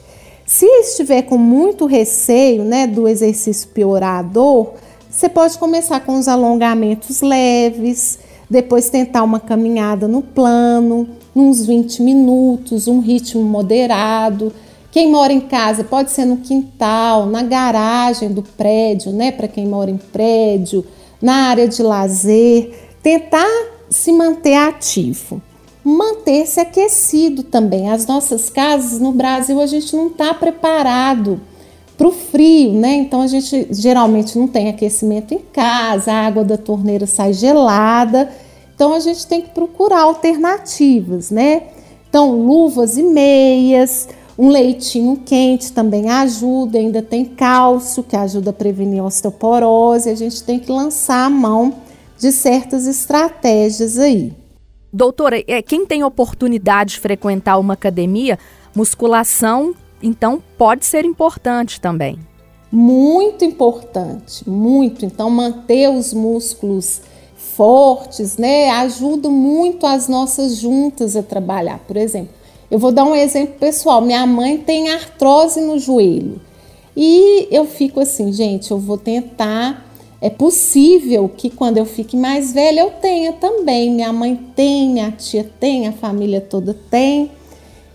Se 0.45 0.65
estiver 0.65 1.23
com 1.23 1.37
muito 1.37 1.85
receio 1.85 2.63
né, 2.63 2.85
do 2.85 3.07
exercício 3.07 3.69
piorar 3.69 4.19
a 4.19 4.21
dor, 4.21 4.73
você 5.09 5.27
pode 5.27 5.57
começar 5.57 6.01
com 6.01 6.17
os 6.19 6.27
alongamentos 6.27 7.21
leves, 7.21 8.19
depois 8.49 8.89
tentar 8.89 9.23
uma 9.23 9.39
caminhada 9.39 10.07
no 10.07 10.21
plano, 10.21 11.09
uns 11.35 11.65
20 11.65 12.01
minutos, 12.01 12.87
um 12.87 12.99
ritmo 12.99 13.41
moderado. 13.41 14.53
Quem 14.97 15.11
mora 15.11 15.31
em 15.31 15.41
casa 15.41 15.83
pode 15.83 16.09
ser 16.09 16.25
no 16.25 16.37
quintal, 16.37 17.27
na 17.27 17.43
garagem 17.43 18.29
do 18.29 18.41
prédio, 18.41 19.11
né? 19.11 19.31
Para 19.31 19.47
quem 19.47 19.67
mora 19.67 19.91
em 19.91 19.97
prédio, 19.97 20.83
na 21.21 21.49
área 21.49 21.67
de 21.67 21.83
lazer, 21.83 22.95
tentar 23.03 23.45
se 23.91 24.11
manter 24.11 24.55
ativo. 24.55 25.39
Manter-se 25.83 26.59
aquecido 26.59 27.43
também. 27.43 27.91
As 27.91 28.07
nossas 28.07 28.49
casas 28.49 28.99
no 28.99 29.11
Brasil 29.11 29.61
a 29.61 29.67
gente 29.67 29.95
não 29.95 30.07
está 30.07 30.33
preparado 30.33 31.39
para 31.95 32.07
o 32.07 32.11
frio, 32.11 32.73
né? 32.73 32.95
Então 32.95 33.21
a 33.21 33.27
gente 33.27 33.67
geralmente 33.69 34.35
não 34.35 34.47
tem 34.47 34.67
aquecimento 34.67 35.31
em 35.31 35.43
casa, 35.53 36.11
a 36.11 36.25
água 36.25 36.43
da 36.43 36.57
torneira 36.57 37.05
sai 37.05 37.33
gelada. 37.33 38.31
Então 38.73 38.95
a 38.95 38.99
gente 38.99 39.27
tem 39.27 39.43
que 39.43 39.51
procurar 39.51 40.01
alternativas, 40.01 41.29
né? 41.29 41.67
Então, 42.09 42.31
luvas 42.31 42.97
e 42.97 43.03
meias, 43.03 44.07
um 44.37 44.49
leitinho 44.49 45.17
quente 45.25 45.71
também 45.71 46.09
ajuda, 46.09 46.77
ainda 46.77 47.01
tem 47.01 47.25
cálcio 47.25 48.03
que 48.03 48.15
ajuda 48.15 48.51
a 48.51 48.53
prevenir 48.53 49.01
a 49.01 49.05
osteoporose. 49.05 50.09
A 50.09 50.15
gente 50.15 50.43
tem 50.43 50.59
que 50.59 50.71
lançar 50.71 51.25
a 51.25 51.29
mão 51.29 51.73
de 52.19 52.31
certas 52.31 52.85
estratégias 52.85 53.97
aí. 53.97 54.33
Doutora, 54.93 55.43
é, 55.47 55.61
quem 55.61 55.85
tem 55.85 56.03
oportunidade 56.03 56.95
de 56.95 56.99
frequentar 56.99 57.57
uma 57.57 57.73
academia, 57.73 58.37
musculação, 58.75 59.73
então 60.01 60.41
pode 60.57 60.85
ser 60.85 61.03
importante 61.03 61.81
também. 61.81 62.19
Muito 62.71 63.43
importante, 63.43 64.47
muito. 64.47 65.05
Então, 65.05 65.29
manter 65.29 65.89
os 65.89 66.13
músculos 66.13 67.01
fortes, 67.55 68.37
né, 68.37 68.69
ajuda 68.69 69.29
muito 69.29 69.85
as 69.85 70.07
nossas 70.07 70.57
juntas 70.57 71.15
a 71.15 71.23
trabalhar. 71.23 71.79
Por 71.79 71.97
exemplo, 71.97 72.33
eu 72.69 72.77
vou 72.77 72.91
dar 72.91 73.05
um 73.05 73.15
exemplo 73.15 73.55
pessoal. 73.59 74.01
Minha 74.01 74.25
mãe 74.25 74.57
tem 74.57 74.89
artrose 74.89 75.61
no 75.61 75.79
joelho. 75.79 76.39
E 76.95 77.47
eu 77.51 77.65
fico 77.65 77.99
assim, 77.99 78.31
gente, 78.33 78.71
eu 78.71 78.77
vou 78.77 78.97
tentar. 78.97 79.85
É 80.19 80.29
possível 80.29 81.29
que 81.29 81.49
quando 81.49 81.77
eu 81.77 81.85
fique 81.85 82.17
mais 82.17 82.51
velha 82.51 82.81
eu 82.81 82.91
tenha 82.91 83.33
também. 83.33 83.91
Minha 83.91 84.11
mãe 84.11 84.35
tem, 84.55 84.89
minha 84.89 85.11
tia 85.11 85.49
tem, 85.59 85.87
a 85.87 85.93
família 85.93 86.41
toda 86.41 86.73
tem. 86.89 87.31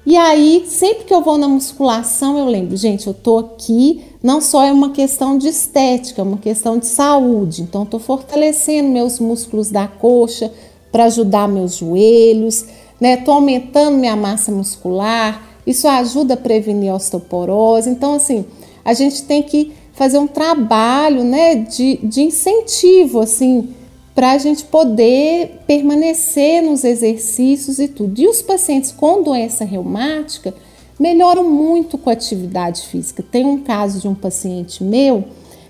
E 0.04 0.16
aí, 0.16 0.64
sempre 0.66 1.04
que 1.04 1.14
eu 1.14 1.20
vou 1.20 1.38
na 1.38 1.46
musculação, 1.46 2.36
eu 2.36 2.46
lembro, 2.46 2.76
gente, 2.76 3.06
eu 3.06 3.14
tô 3.14 3.38
aqui, 3.38 4.02
não 4.20 4.40
só 4.40 4.64
é 4.64 4.72
uma 4.72 4.90
questão 4.90 5.38
de 5.38 5.46
estética, 5.46 6.20
é 6.20 6.24
uma 6.24 6.38
questão 6.38 6.76
de 6.76 6.86
saúde. 6.86 7.62
Então, 7.62 7.84
estou 7.84 8.00
fortalecendo 8.00 8.88
meus 8.88 9.20
músculos 9.20 9.70
da 9.70 9.86
coxa 9.86 10.50
para 10.90 11.04
ajudar 11.04 11.46
meus 11.46 11.76
joelhos 11.76 12.66
né? 13.02 13.21
Aumentando 13.26 13.99
minha 13.99 14.14
massa 14.14 14.52
muscular, 14.52 15.42
isso 15.66 15.88
ajuda 15.88 16.35
a 16.35 16.37
prevenir 16.37 16.92
a 16.92 16.94
osteoporose. 16.94 17.90
Então, 17.90 18.14
assim, 18.14 18.44
a 18.85 18.94
gente 18.94 19.25
tem 19.25 19.42
que 19.42 19.73
fazer 19.92 20.18
um 20.18 20.28
trabalho, 20.28 21.25
né, 21.25 21.56
de, 21.56 21.99
de 22.00 22.23
incentivo, 22.23 23.18
assim, 23.18 23.71
para 24.14 24.30
a 24.30 24.38
gente 24.38 24.62
poder 24.62 25.62
permanecer 25.66 26.62
nos 26.62 26.85
exercícios 26.85 27.80
e 27.80 27.88
tudo. 27.88 28.21
E 28.21 28.28
os 28.28 28.40
pacientes 28.40 28.92
com 28.92 29.21
doença 29.21 29.64
reumática 29.64 30.54
melhoram 30.97 31.42
muito 31.42 31.99
com 31.99 32.09
a 32.09 32.12
atividade 32.12 32.82
física. 32.82 33.21
Tem 33.28 33.44
um 33.44 33.59
caso 33.59 33.99
de 33.99 34.06
um 34.06 34.14
paciente 34.14 34.85
meu 34.85 35.25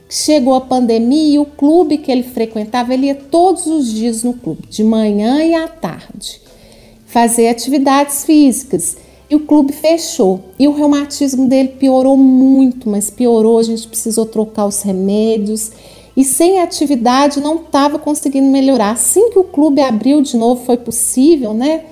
que 0.07 0.15
chegou 0.15 0.53
a 0.53 0.61
pandemia 0.61 1.37
e 1.37 1.39
o 1.39 1.47
clube 1.47 1.97
que 1.97 2.13
ele 2.13 2.25
frequentava, 2.25 2.93
ele 2.93 3.07
ia 3.07 3.15
todos 3.15 3.65
os 3.65 3.91
dias 3.91 4.23
no 4.23 4.35
clube, 4.35 4.69
de 4.69 4.85
manhã 4.85 5.43
e 5.43 5.55
à 5.55 5.67
tarde 5.67 6.43
fazer 7.13 7.49
atividades 7.49 8.25
físicas. 8.25 8.97
E 9.29 9.37
o 9.37 9.41
clube 9.41 9.73
fechou. 9.73 10.41
E 10.59 10.67
o 10.67 10.73
reumatismo 10.73 11.47
dele 11.47 11.69
piorou 11.69 12.17
muito, 12.17 12.89
mas 12.89 13.11
piorou, 13.11 13.59
a 13.59 13.63
gente 13.63 13.87
precisou 13.87 14.25
trocar 14.25 14.65
os 14.65 14.81
remédios. 14.81 15.71
E 16.17 16.25
sem 16.25 16.59
atividade 16.61 17.39
não 17.39 17.57
estava 17.57 17.99
conseguindo 17.99 18.49
melhorar. 18.49 18.93
Assim 18.93 19.31
que 19.31 19.39
o 19.39 19.45
clube 19.45 19.83
abriu 19.83 20.23
de 20.23 20.37
novo, 20.39 20.65
foi 20.65 20.79
possível, 20.79 21.53
né? 21.53 21.85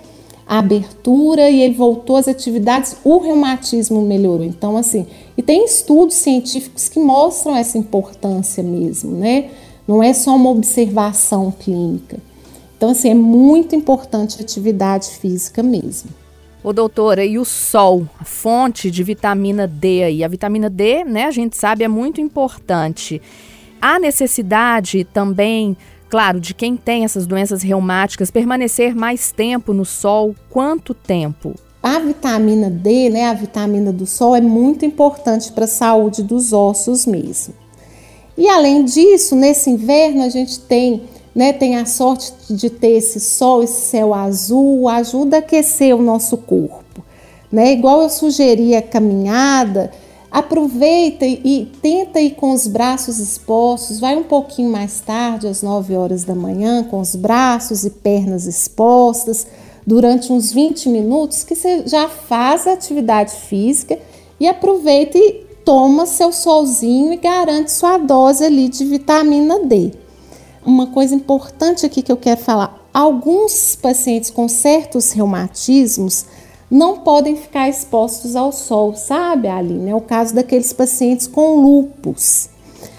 A 0.46 0.58
abertura 0.58 1.50
e 1.50 1.60
ele 1.60 1.74
voltou 1.74 2.16
às 2.16 2.26
atividades, 2.26 2.96
o 3.04 3.18
reumatismo 3.18 4.00
melhorou. 4.00 4.44
Então, 4.44 4.76
assim, 4.76 5.06
e 5.36 5.42
tem 5.42 5.64
estudos 5.64 6.16
científicos 6.16 6.88
que 6.88 6.98
mostram 6.98 7.54
essa 7.54 7.76
importância 7.76 8.62
mesmo, 8.62 9.12
né? 9.12 9.50
Não 9.86 10.02
é 10.02 10.12
só 10.14 10.34
uma 10.34 10.50
observação 10.50 11.52
clínica. 11.52 12.18
Então, 12.80 12.92
assim, 12.92 13.10
é 13.10 13.14
muito 13.14 13.76
importante 13.76 14.38
a 14.38 14.42
atividade 14.42 15.10
física 15.10 15.62
mesmo. 15.62 16.08
Ô 16.64 16.72
doutora, 16.72 17.22
e 17.22 17.38
o 17.38 17.44
sol, 17.44 18.08
a 18.18 18.25
fonte 18.25 18.90
de 18.90 19.04
vitamina 19.04 19.66
D 19.66 20.02
aí? 20.02 20.25
A 20.25 20.28
vitamina 20.28 20.70
D, 20.70 21.04
né, 21.04 21.26
a 21.26 21.30
gente 21.30 21.58
sabe, 21.58 21.84
é 21.84 21.88
muito 21.88 22.22
importante. 22.22 23.20
Há 23.82 23.99
necessidade 23.99 25.04
também, 25.04 25.76
claro, 26.08 26.40
de 26.40 26.54
quem 26.54 26.75
tem 26.75 27.04
essas 27.04 27.26
doenças 27.26 27.60
reumáticas, 27.60 28.30
permanecer 28.30 28.94
mais 28.94 29.30
tempo 29.30 29.75
no 29.75 29.84
sol? 29.84 30.34
Quanto 30.49 30.94
tempo? 30.94 31.54
A 31.82 31.99
vitamina 31.99 32.70
D, 32.70 33.10
né, 33.10 33.26
a 33.26 33.34
vitamina 33.34 33.92
do 33.92 34.06
sol, 34.06 34.34
é 34.34 34.40
muito 34.40 34.87
importante 34.87 35.52
para 35.52 35.66
a 35.66 35.68
saúde 35.68 36.22
dos 36.22 36.54
ossos 36.54 37.04
mesmo. 37.04 37.52
E 38.38 38.49
além 38.49 38.87
disso, 38.87 39.37
nesse 39.37 39.68
inverno 39.68 40.22
a 40.22 40.30
gente 40.30 40.60
tem 40.60 41.02
né, 41.34 41.52
tem 41.52 41.76
a 41.76 41.87
sorte 41.87 42.32
de 42.50 42.68
ter 42.68 42.96
esse 42.96 43.20
sol, 43.20 43.62
esse 43.62 43.88
céu 43.88 44.12
azul, 44.12 44.88
ajuda 44.88 45.37
a 45.37 45.38
aquecer 45.40 45.94
o 45.94 46.02
nosso 46.02 46.37
corpo. 46.37 47.04
Né? 47.50 47.72
Igual 47.72 48.02
eu 48.02 48.10
sugeri 48.10 48.75
a 48.75 48.82
caminhada, 48.82 49.90
aproveita 50.30 51.25
e 51.26 51.70
tenta 51.80 52.20
ir 52.20 52.32
com 52.32 52.52
os 52.52 52.66
braços 52.66 53.18
expostos, 53.18 54.00
vai 54.00 54.16
um 54.16 54.22
pouquinho 54.22 54.70
mais 54.70 55.00
tarde, 55.00 55.49
às 55.49 55.62
9 55.62 55.96
horas 55.96 56.25
da 56.25 56.34
manhã, 56.34 56.84
com 56.84 57.00
os 57.00 57.14
braços 57.14 57.84
e 57.84 57.90
pernas 57.90 58.46
expostas, 58.46 59.46
durante 59.87 60.32
uns 60.32 60.52
20 60.52 60.88
minutos, 60.88 61.42
que 61.42 61.54
você 61.54 61.84
já 61.87 62.08
faz 62.08 62.66
a 62.66 62.72
atividade 62.72 63.32
física 63.32 63.99
e 64.38 64.46
aproveita 64.46 65.18
e 65.18 65.46
toma 65.64 66.06
seu 66.06 66.32
solzinho 66.32 67.12
e 67.12 67.16
garante 67.16 67.72
sua 67.72 67.99
dose 67.99 68.44
ali 68.44 68.68
de 68.68 68.84
vitamina 68.84 69.60
D 69.64 69.92
uma 70.64 70.88
coisa 70.88 71.14
importante 71.14 71.86
aqui 71.86 72.02
que 72.02 72.12
eu 72.12 72.16
quero 72.16 72.40
falar: 72.40 72.86
alguns 72.92 73.76
pacientes 73.76 74.30
com 74.30 74.48
certos 74.48 75.12
reumatismos 75.12 76.26
não 76.70 76.98
podem 76.98 77.34
ficar 77.34 77.68
expostos 77.68 78.36
ao 78.36 78.52
sol, 78.52 78.94
sabe, 78.94 79.48
Aline? 79.48 79.90
É 79.90 79.94
o 79.94 80.00
caso 80.00 80.34
daqueles 80.34 80.72
pacientes 80.72 81.26
com 81.26 81.60
lupus. 81.60 82.48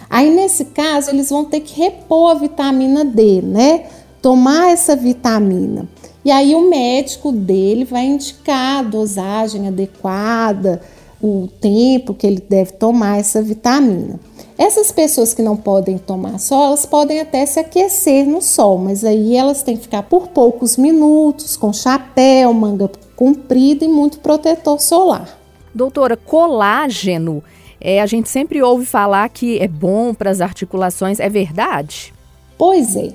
Aí, 0.10 0.30
nesse 0.30 0.66
caso, 0.66 1.10
eles 1.10 1.30
vão 1.30 1.46
ter 1.46 1.62
que 1.62 1.80
repor 1.80 2.32
a 2.32 2.34
vitamina 2.34 3.06
D, 3.06 3.42
né? 3.42 3.86
Tomar 4.22 4.74
essa 4.74 4.94
vitamina. 4.94 5.88
E 6.26 6.30
aí, 6.30 6.54
o 6.54 6.70
médico 6.70 7.32
dele 7.32 7.86
vai 7.86 8.06
indicar 8.06 8.80
a 8.80 8.84
dosagem 8.84 9.70
adequada, 9.70 10.82
o 11.22 11.48
tempo 11.62 12.14
que 12.14 12.28
ele 12.28 12.44
deve 12.48 12.74
tomar 12.74 13.20
essa 13.20 13.42
vitamina. 13.42 14.20
Essas 14.58 14.92
pessoas 14.92 15.34
que 15.34 15.42
não 15.42 15.58
podem 15.58 15.98
tomar 15.98 16.40
sol, 16.40 16.66
elas 16.66 16.86
podem 16.86 17.20
até 17.20 17.46
se 17.46 17.60
aquecer 17.60 18.26
no 18.26 18.42
sol, 18.42 18.78
mas 18.78 19.04
aí 19.04 19.36
elas 19.36 19.64
têm 19.64 19.76
que 19.76 19.84
ficar 19.84 20.04
por 20.04 20.28
poucos 20.28 20.78
minutos, 20.78 21.58
com 21.58 21.74
chapéu, 21.74 22.54
manga 22.54 22.90
comprida 23.16 23.86
e 23.86 23.88
muito 23.88 24.20
protetor 24.20 24.80
solar. 24.80 25.40
Doutora, 25.74 26.18
colágeno, 26.18 27.44
é, 27.80 28.02
a 28.02 28.06
gente 28.06 28.30
sempre 28.30 28.62
ouve 28.62 28.86
falar 28.86 29.28
que 29.30 29.58
é 29.60 29.68
bom 29.68 30.14
para 30.14 30.30
as 30.30 30.42
articulações, 30.42 31.20
é 31.20 31.30
verdade? 31.30 32.14
Pois 32.58 32.96
é. 32.96 33.10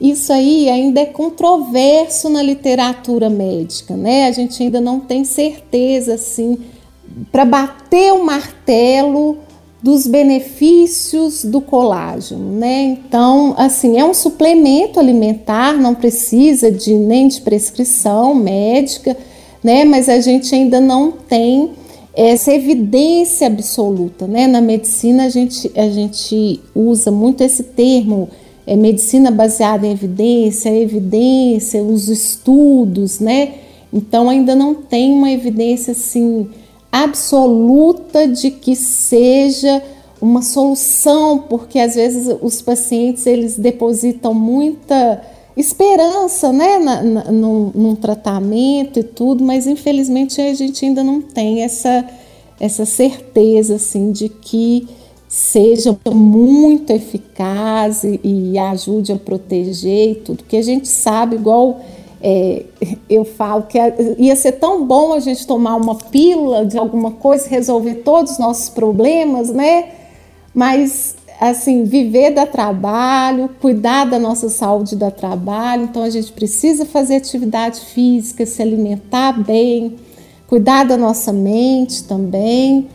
Isso 0.00 0.32
aí 0.32 0.68
ainda 0.68 1.00
é 1.00 1.06
controverso 1.06 2.28
na 2.28 2.42
literatura 2.42 3.30
médica, 3.30 3.94
né? 3.94 4.26
A 4.26 4.32
gente 4.32 4.60
ainda 4.62 4.80
não 4.80 4.98
tem 4.98 5.24
certeza 5.24 6.14
assim 6.14 6.58
para 7.30 7.44
bater 7.44 8.12
o 8.12 8.24
martelo 8.24 9.38
dos 9.82 10.06
benefícios 10.06 11.44
do 11.44 11.60
colágeno, 11.60 12.52
né? 12.52 12.82
Então, 12.82 13.54
assim, 13.58 13.98
é 13.98 14.04
um 14.04 14.14
suplemento 14.14 15.00
alimentar, 15.00 15.76
não 15.76 15.94
precisa 15.94 16.70
de 16.70 16.94
nem 16.94 17.26
de 17.26 17.40
prescrição 17.40 18.34
médica, 18.34 19.16
né? 19.62 19.84
Mas 19.84 20.08
a 20.08 20.20
gente 20.20 20.54
ainda 20.54 20.80
não 20.80 21.10
tem 21.10 21.70
essa 22.14 22.52
evidência 22.52 23.48
absoluta, 23.48 24.26
né? 24.26 24.46
Na 24.46 24.60
medicina 24.60 25.24
a 25.24 25.28
gente, 25.28 25.70
a 25.74 25.88
gente 25.88 26.60
usa 26.74 27.10
muito 27.10 27.42
esse 27.42 27.64
termo, 27.64 28.28
é 28.64 28.76
medicina 28.76 29.32
baseada 29.32 29.84
em 29.84 29.92
evidência, 29.92 30.70
evidência, 30.70 31.82
os 31.82 32.08
estudos, 32.08 33.18
né? 33.18 33.54
Então 33.92 34.30
ainda 34.30 34.54
não 34.54 34.74
tem 34.74 35.12
uma 35.12 35.30
evidência 35.30 35.90
assim 35.90 36.48
absoluta 36.92 38.28
de 38.28 38.50
que 38.50 38.76
seja 38.76 39.82
uma 40.20 40.42
solução, 40.42 41.38
porque 41.48 41.78
às 41.78 41.94
vezes 41.96 42.32
os 42.40 42.60
pacientes 42.60 43.26
eles 43.26 43.58
depositam 43.58 44.34
muita 44.34 45.20
esperança 45.56 46.52
né, 46.52 46.78
na, 46.78 47.02
na, 47.02 47.32
num, 47.32 47.72
num, 47.74 47.94
tratamento 47.96 49.00
e 49.00 49.02
tudo, 49.02 49.42
mas 49.42 49.66
infelizmente 49.66 50.40
a 50.40 50.54
gente 50.54 50.84
ainda 50.84 51.02
não 51.02 51.20
tem 51.20 51.62
essa, 51.62 52.08
essa 52.60 52.86
certeza 52.86 53.74
assim, 53.74 54.12
de 54.12 54.28
que 54.28 54.86
seja 55.28 55.98
muito 56.12 56.90
eficaz 56.90 58.04
e, 58.04 58.20
e 58.22 58.58
ajude 58.58 59.12
a 59.12 59.16
proteger 59.16 60.10
e 60.10 60.14
tudo, 60.16 60.38
porque 60.38 60.58
a 60.58 60.62
gente 60.62 60.88
sabe, 60.88 61.36
igual 61.36 61.80
é, 62.22 62.64
eu 63.10 63.24
falo 63.24 63.64
que 63.64 63.78
ia 64.16 64.36
ser 64.36 64.52
tão 64.52 64.86
bom 64.86 65.12
a 65.12 65.18
gente 65.18 65.44
tomar 65.44 65.74
uma 65.74 65.96
pílula 65.96 66.64
de 66.64 66.78
alguma 66.78 67.10
coisa, 67.10 67.48
resolver 67.48 67.96
todos 67.96 68.32
os 68.32 68.38
nossos 68.38 68.68
problemas, 68.68 69.50
né? 69.50 69.88
Mas 70.54 71.16
assim, 71.40 71.82
viver 71.82 72.30
dá 72.30 72.46
trabalho, 72.46 73.50
cuidar 73.60 74.04
da 74.04 74.16
nossa 74.16 74.48
saúde 74.48 74.94
dá 74.94 75.10
trabalho, 75.10 75.84
então 75.84 76.04
a 76.04 76.10
gente 76.10 76.30
precisa 76.30 76.86
fazer 76.86 77.16
atividade 77.16 77.80
física, 77.80 78.46
se 78.46 78.62
alimentar 78.62 79.32
bem, 79.42 79.96
cuidar 80.46 80.84
da 80.84 80.96
nossa 80.96 81.32
mente 81.32 82.04
também. 82.04 82.86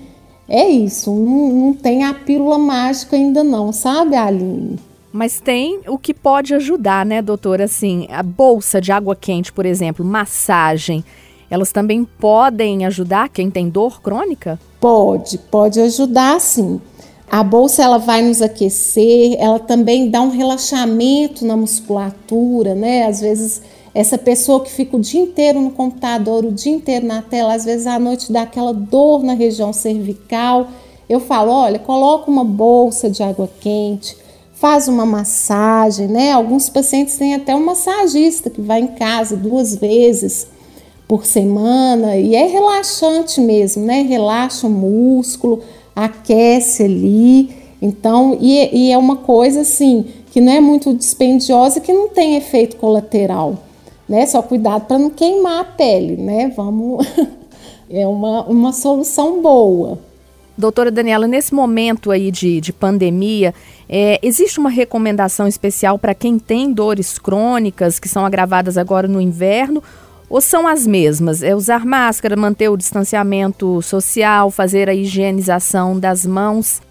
É 0.48 0.70
isso, 0.70 1.14
não, 1.14 1.50
não 1.50 1.74
tem 1.74 2.06
a 2.06 2.14
pílula 2.14 2.58
mágica 2.58 3.18
ainda 3.18 3.44
não, 3.44 3.74
sabe, 3.74 4.16
Aline? 4.16 4.80
Mas 5.18 5.40
tem 5.40 5.80
o 5.88 5.98
que 5.98 6.14
pode 6.14 6.54
ajudar, 6.54 7.04
né, 7.04 7.24
doutora? 7.24 7.64
Assim, 7.64 8.08
a 8.12 8.22
bolsa 8.22 8.80
de 8.80 8.92
água 8.92 9.16
quente, 9.16 9.52
por 9.52 9.66
exemplo, 9.66 10.06
massagem, 10.06 11.04
elas 11.50 11.72
também 11.72 12.06
podem 12.06 12.86
ajudar 12.86 13.28
quem 13.28 13.50
tem 13.50 13.68
dor 13.68 14.00
crônica? 14.00 14.60
Pode, 14.80 15.40
pode 15.40 15.82
ajudar 15.82 16.40
sim. 16.40 16.80
A 17.32 17.44
bolsa 17.44 17.82
ela 17.82 17.98
vai 17.98 18.22
nos 18.22 18.44
aquecer, 18.44 19.36
ela 19.40 19.58
também 19.58 20.12
dá 20.12 20.22
um 20.22 20.30
relaxamento 20.30 21.44
na 21.44 21.58
musculatura, 21.58 22.76
né? 22.76 23.08
Às 23.08 23.20
vezes 23.20 23.64
essa 23.96 24.20
pessoa 24.20 24.64
que 24.64 24.70
fica 24.70 24.98
o 24.98 25.00
dia 25.00 25.20
inteiro 25.20 25.60
no 25.60 25.72
computador, 25.72 26.46
o 26.46 26.52
dia 26.52 26.72
inteiro 26.72 27.08
na 27.08 27.24
tela, 27.24 27.56
às 27.56 27.66
vezes 27.66 27.88
à 27.88 27.98
noite 27.98 28.32
dá 28.32 28.44
aquela 28.44 28.72
dor 28.72 29.24
na 29.24 29.34
região 29.34 29.74
cervical. 29.74 30.68
Eu 31.10 31.20
falo, 31.20 31.52
olha, 31.52 31.80
coloca 31.80 32.30
uma 32.30 32.46
bolsa 32.46 33.10
de 33.10 33.24
água 33.24 33.50
quente, 33.60 34.16
faz 34.60 34.88
uma 34.88 35.06
massagem, 35.06 36.08
né? 36.08 36.32
Alguns 36.32 36.70
pacientes 36.70 37.16
têm 37.16 37.36
até 37.36 37.56
um 37.56 37.64
massagista 37.64 38.50
que 38.50 38.62
vai 38.62 38.82
em 38.82 38.88
casa 38.88 39.38
duas 39.38 39.76
vezes 39.76 40.48
por 41.08 41.26
semana 41.26 42.18
e 42.18 42.36
é 42.36 42.46
relaxante 42.48 43.40
mesmo, 43.40 43.86
né? 43.86 44.02
Relaxa 44.02 44.68
o 44.68 44.70
músculo 44.70 45.62
aquece 45.96 46.84
ali. 46.84 47.56
Então, 47.82 48.36
e, 48.42 48.88
e 48.88 48.92
é 48.92 48.98
uma 48.98 49.18
coisa 49.18 49.62
assim 49.62 50.06
que 50.32 50.42
não 50.42 50.52
é 50.52 50.60
muito 50.60 50.94
dispendiosa, 50.94 51.80
que 51.80 51.94
não 51.94 52.10
tem 52.10 52.36
efeito 52.36 52.78
colateral, 52.78 53.58
né? 54.10 54.26
Só 54.26 54.42
cuidado 54.42 54.86
para 54.86 54.98
não 54.98 55.12
queimar 55.12 55.62
a 55.62 55.66
pele, 55.66 56.18
né? 56.18 56.52
Vamos, 56.56 57.06
é 57.90 58.08
uma, 58.08 58.44
uma 58.46 58.74
solução 58.74 59.40
boa. 59.40 60.07
Doutora 60.58 60.90
Daniela, 60.90 61.28
nesse 61.28 61.54
momento 61.54 62.10
aí 62.10 62.32
de, 62.32 62.60
de 62.60 62.74
pandemia, 62.74 63.54
é, 63.88 64.20
existe 64.24 64.60
uma 64.60 64.70
recomendação 64.70 65.48
especial 65.48 66.00
para 66.00 66.16
quem 66.16 66.40
tem 66.40 66.74
dores 66.74 67.20
crônicas 67.20 68.00
que 68.00 68.10
são 68.10 68.26
agravadas 68.26 68.78
agora 68.78 69.08
no 69.08 69.22
inverno 69.22 69.84
ou 70.30 70.42
são 70.42 70.68
as 70.68 70.86
mesmas? 70.86 71.44
É 71.44 71.56
usar 71.56 71.86
máscara, 71.86 72.36
manter 72.36 72.70
o 72.70 72.78
distanciamento 72.78 73.82
social, 73.82 74.50
fazer 74.50 74.90
a 74.90 74.96
higienização 74.96 75.98
das 76.00 76.26
mãos? 76.26 76.82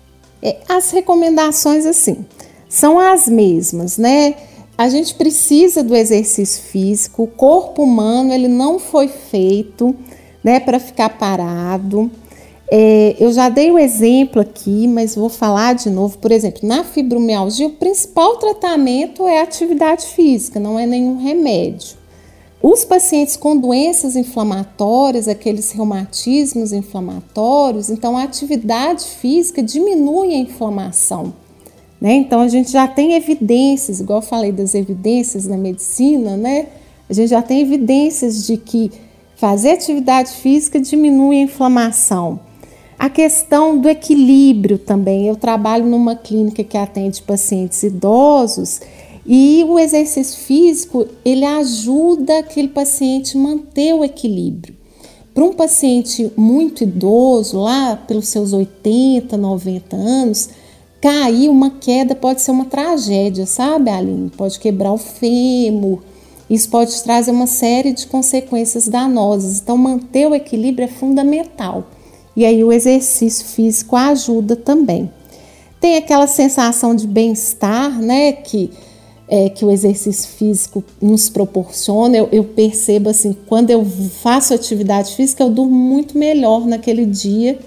É, 0.41 0.59
as 0.69 0.91
recomendações, 0.91 1.87
assim, 1.87 2.25
são 2.69 2.99
as 2.99 3.27
mesmas, 3.27 3.99
né? 3.99 4.37
A 4.79 4.89
gente 4.89 5.15
precisa 5.15 5.83
do 5.83 5.97
exercício 5.97 6.63
físico, 6.63 7.23
o 7.25 7.27
corpo 7.27 7.83
humano 7.83 8.33
ele 8.33 8.49
não 8.49 8.79
foi 8.79 9.09
feito 9.09 9.97
né, 10.45 10.61
para 10.61 10.79
ficar 10.79 11.09
parado. 11.11 12.11
É, 12.71 13.15
eu 13.21 13.33
já 13.33 13.49
dei 13.49 13.71
o 13.71 13.79
exemplo 13.79 14.41
aqui, 14.41 14.89
mas 14.89 15.15
vou 15.15 15.29
falar 15.29 15.75
de 15.75 15.89
novo. 15.89 16.19
Por 16.19 16.33
exemplo, 16.33 16.67
na 16.67 16.83
fibromialgia, 16.83 17.69
o 17.69 17.73
principal 17.73 18.37
tratamento 18.37 19.27
é 19.27 19.41
a 19.41 19.45
atividade 19.45 20.07
física, 20.07 20.59
não 20.59 20.79
é 20.79 20.87
nenhum 20.87 21.19
remédio. 21.19 21.97
Os 22.61 22.85
pacientes 22.85 23.37
com 23.37 23.57
doenças 23.57 24.17
inflamatórias, 24.17 25.29
aqueles 25.29 25.71
reumatismos 25.71 26.73
inflamatórios, 26.73 27.91
então 27.91 28.17
a 28.17 28.25
atividade 28.25 29.05
física 29.05 29.63
diminui 29.63 30.35
a 30.35 30.39
inflamação. 30.39 31.33
Né? 32.01 32.15
Então 32.15 32.41
a 32.41 32.49
gente 32.49 32.73
já 32.73 32.89
tem 32.89 33.15
evidências, 33.15 34.01
igual 34.01 34.19
eu 34.19 34.27
falei 34.27 34.51
das 34.51 34.75
evidências 34.75 35.47
na 35.47 35.57
medicina, 35.57 36.37
né? 36.37 36.67
A 37.09 37.13
gente 37.13 37.29
já 37.29 37.41
tem 37.41 37.61
evidências 37.61 38.47
de 38.47 38.57
que 38.57 38.91
fazer 39.37 39.71
atividade 39.71 40.33
física 40.33 40.81
diminui 40.81 41.37
a 41.37 41.43
inflamação. 41.43 42.41
A 42.99 43.11
questão 43.11 43.79
do 43.79 43.89
equilíbrio 43.89 44.79
também. 44.79 45.29
Eu 45.29 45.37
trabalho 45.37 45.85
numa 45.85 46.17
clínica 46.17 46.65
que 46.65 46.79
atende 46.79 47.21
pacientes 47.23 47.83
idosos 47.83 48.81
e 49.27 49.65
o 49.69 49.79
exercício 49.79 50.39
físico, 50.39 51.07
ele 51.25 51.45
ajuda 51.45 52.39
aquele 52.39 52.69
paciente 52.69 53.37
a 53.37 53.41
manter 53.41 53.93
o 53.93 54.05
equilíbrio. 54.05 54.75
Para 55.35 55.45
um 55.45 55.53
paciente 55.53 56.33
muito 56.37 56.85
idoso, 56.85 57.61
lá 57.61 57.97
pelos 57.97 58.29
seus 58.29 58.53
80, 58.53 59.37
90 59.37 59.97
anos, 59.97 60.49
cair 61.01 61.51
uma 61.51 61.71
queda 61.71 62.15
pode 62.15 62.41
ser 62.41 62.53
uma 62.53 62.65
tragédia, 62.65 63.45
sabe, 63.45 63.91
Aline? 63.91 64.31
Pode 64.31 64.59
quebrar 64.59 64.93
o 64.93 64.97
fêmur, 64.97 65.99
isso 66.49 66.71
pode 66.71 67.03
trazer 67.03 67.33
uma 67.33 67.49
série 67.49 67.93
de 67.93 68.07
consequências 68.07 68.89
danosas. 68.89 69.61
Então, 69.61 69.77
manter 69.77 70.29
o 70.29 70.35
equilíbrio 70.35 70.85
é 70.85 70.89
fundamental. 70.89 71.85
E 72.37 72.45
aí, 72.45 72.63
o 72.63 72.73
exercício 72.73 73.47
físico 73.47 73.97
ajuda 73.97 74.55
também. 74.55 75.11
Tem 75.81 75.97
aquela 75.97 76.27
sensação 76.27 76.95
de 76.95 77.07
bem-estar, 77.07 78.01
né? 78.01 78.33
Que 78.33 78.71
é, 79.29 79.49
que 79.49 79.65
o 79.65 79.71
exercício 79.71 80.29
físico 80.29 80.85
nos 81.03 81.29
proporciona, 81.29 82.17
eu, 82.17 82.29
eu, 82.31 82.45
percebo 82.45 83.09
assim, 83.09 83.37
quando 83.47 83.71
eu 83.71 83.85
faço 83.85 84.55
atividade 84.55 85.15
física, 85.15 85.43
eu 85.43 85.51
durmo 85.51 85.75
muito 85.75 86.17
melhor 86.17 86.65
naquele 86.65 87.05
dia 87.05 87.59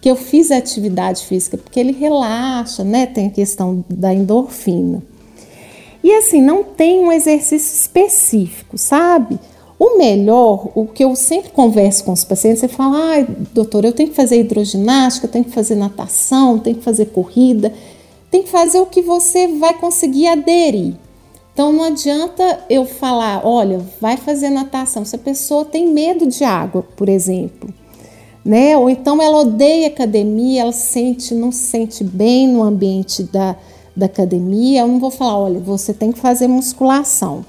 que 0.00 0.10
eu 0.10 0.16
fiz 0.16 0.50
atividade 0.50 1.24
física, 1.24 1.56
porque 1.56 1.80
ele 1.80 1.92
relaxa, 1.92 2.84
né? 2.84 3.06
Tem 3.06 3.26
a 3.26 3.30
questão 3.30 3.84
da 3.88 4.12
endorfina. 4.12 5.02
E 6.04 6.12
assim, 6.12 6.40
não 6.40 6.62
tem 6.62 7.00
um 7.00 7.10
exercício 7.10 7.74
específico, 7.74 8.78
sabe? 8.78 9.40
O 9.78 9.98
melhor, 9.98 10.70
o 10.74 10.86
que 10.86 11.04
eu 11.04 11.14
sempre 11.14 11.50
converso 11.50 12.04
com 12.04 12.12
os 12.12 12.24
pacientes, 12.24 12.62
é 12.62 12.68
falar, 12.68 13.10
ai, 13.10 13.26
doutor, 13.52 13.84
eu 13.84 13.92
tenho 13.92 14.08
que 14.08 14.14
fazer 14.14 14.40
hidroginástica, 14.40 15.28
tenho 15.28 15.44
que 15.44 15.50
fazer 15.50 15.74
natação, 15.74 16.58
tenho 16.58 16.76
que 16.76 16.82
fazer 16.82 17.06
corrida, 17.06 17.72
tem 18.30 18.42
que 18.42 18.48
fazer 18.48 18.78
o 18.78 18.86
que 18.86 19.02
você 19.02 19.48
vai 19.48 19.74
conseguir 19.74 20.28
aderir. 20.28 20.94
Então 21.52 21.72
não 21.72 21.84
adianta 21.84 22.60
eu 22.68 22.84
falar, 22.84 23.46
olha, 23.46 23.80
vai 24.00 24.16
fazer 24.16 24.50
natação. 24.50 25.04
Se 25.04 25.16
a 25.16 25.18
pessoa 25.18 25.64
tem 25.64 25.88
medo 25.88 26.26
de 26.26 26.44
água, 26.44 26.82
por 26.82 27.08
exemplo, 27.08 27.72
né? 28.44 28.76
Ou 28.76 28.88
então 28.88 29.20
ela 29.22 29.38
odeia 29.38 29.88
academia, 29.88 30.62
ela 30.62 30.72
sente, 30.72 31.34
não 31.34 31.50
se 31.50 31.64
sente 31.64 32.04
bem 32.04 32.46
no 32.46 32.62
ambiente 32.62 33.22
da, 33.22 33.56
da 33.94 34.06
academia, 34.06 34.82
eu 34.82 34.88
não 34.88 34.98
vou 34.98 35.10
falar, 35.10 35.38
olha, 35.38 35.58
você 35.58 35.92
tem 35.92 36.12
que 36.12 36.18
fazer 36.18 36.46
musculação. 36.46 37.44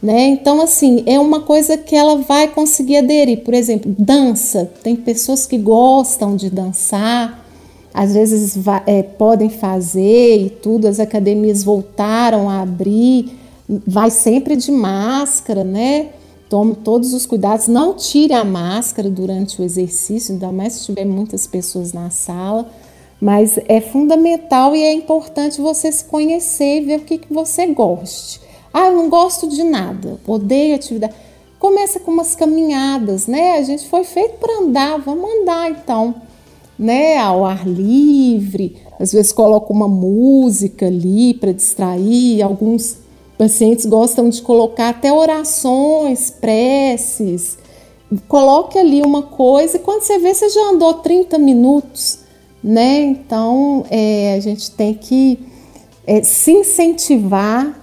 Né? 0.00 0.28
Então, 0.28 0.60
assim, 0.62 1.02
é 1.06 1.18
uma 1.18 1.40
coisa 1.40 1.76
que 1.76 1.96
ela 1.96 2.18
vai 2.18 2.48
conseguir 2.48 2.98
aderir. 2.98 3.42
Por 3.42 3.52
exemplo, 3.52 3.94
dança. 3.98 4.70
Tem 4.82 4.94
pessoas 4.94 5.44
que 5.44 5.58
gostam 5.58 6.36
de 6.36 6.48
dançar, 6.48 7.44
às 7.92 8.14
vezes 8.14 8.56
é, 8.86 9.02
podem 9.02 9.50
fazer 9.50 10.36
e 10.40 10.50
tudo, 10.50 10.86
as 10.86 11.00
academias 11.00 11.64
voltaram 11.64 12.48
a 12.48 12.60
abrir, 12.60 13.32
vai 13.68 14.10
sempre 14.10 14.54
de 14.54 14.70
máscara, 14.70 15.64
né? 15.64 16.10
Tome 16.48 16.76
todos 16.76 17.12
os 17.12 17.26
cuidados, 17.26 17.66
não 17.66 17.94
tire 17.94 18.32
a 18.32 18.44
máscara 18.44 19.10
durante 19.10 19.60
o 19.60 19.64
exercício, 19.64 20.32
ainda 20.32 20.52
mais 20.52 20.74
se 20.74 20.86
tiver 20.86 21.04
muitas 21.04 21.46
pessoas 21.46 21.92
na 21.92 22.08
sala, 22.08 22.70
mas 23.20 23.58
é 23.68 23.80
fundamental 23.80 24.76
e 24.76 24.82
é 24.82 24.92
importante 24.92 25.60
você 25.60 25.90
se 25.90 26.04
conhecer 26.04 26.78
e 26.78 26.84
ver 26.84 27.00
o 27.00 27.04
que, 27.04 27.18
que 27.18 27.34
você 27.34 27.66
goste. 27.66 28.40
Ah, 28.72 28.90
não 28.90 29.08
gosto 29.08 29.48
de 29.48 29.62
nada, 29.62 30.18
odeio 30.26 30.74
atividade. 30.74 31.14
começa 31.58 31.98
com 31.98 32.10
umas 32.10 32.34
caminhadas, 32.34 33.26
né? 33.26 33.58
A 33.58 33.62
gente 33.62 33.88
foi 33.88 34.04
feito 34.04 34.38
para 34.38 34.60
andar, 34.60 34.98
vamos 34.98 35.28
andar 35.40 35.70
então, 35.70 36.14
né? 36.78 37.18
Ao 37.18 37.44
ar 37.44 37.66
livre, 37.66 38.76
às 39.00 39.12
vezes 39.12 39.32
coloca 39.32 39.72
uma 39.72 39.88
música 39.88 40.86
ali 40.86 41.34
para 41.34 41.52
distrair. 41.52 42.42
Alguns 42.42 42.98
pacientes 43.36 43.86
gostam 43.86 44.28
de 44.28 44.42
colocar 44.42 44.90
até 44.90 45.12
orações, 45.12 46.30
preces. 46.30 47.56
Coloque 48.26 48.78
ali 48.78 49.02
uma 49.02 49.22
coisa 49.22 49.76
e 49.76 49.80
quando 49.80 50.02
você 50.02 50.18
vê, 50.18 50.34
você 50.34 50.48
já 50.48 50.70
andou 50.70 50.94
30 50.94 51.38
minutos, 51.38 52.20
né? 52.62 53.00
Então 53.02 53.84
é, 53.90 54.34
a 54.34 54.40
gente 54.40 54.70
tem 54.70 54.94
que 54.94 55.38
é, 56.06 56.22
se 56.22 56.52
incentivar 56.52 57.77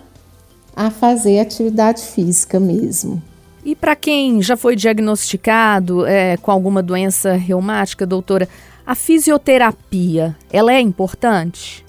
a 0.76 0.90
fazer 0.90 1.40
atividade 1.40 2.02
física 2.02 2.60
mesmo. 2.60 3.22
E 3.64 3.76
para 3.76 3.96
quem 3.96 4.42
já 4.42 4.56
foi 4.56 4.76
diagnosticado 4.76 6.06
é, 6.06 6.38
com 6.38 6.52
alguma 6.52 6.84
doença 6.84 7.34
reumática, 7.34 8.06
doutora, 8.06 8.48
a 8.86 8.94
fisioterapia, 8.94 10.36
ela 10.52 10.72
é 10.72 10.80
importante? 10.80 11.84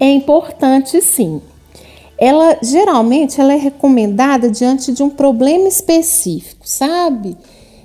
É 0.00 0.10
importante 0.10 1.00
sim. 1.02 1.42
Ela 2.16 2.58
geralmente 2.62 3.40
ela 3.40 3.52
é 3.52 3.56
recomendada 3.56 4.50
diante 4.50 4.92
de 4.92 5.02
um 5.02 5.10
problema 5.10 5.68
específico, 5.68 6.66
sabe? 6.66 7.36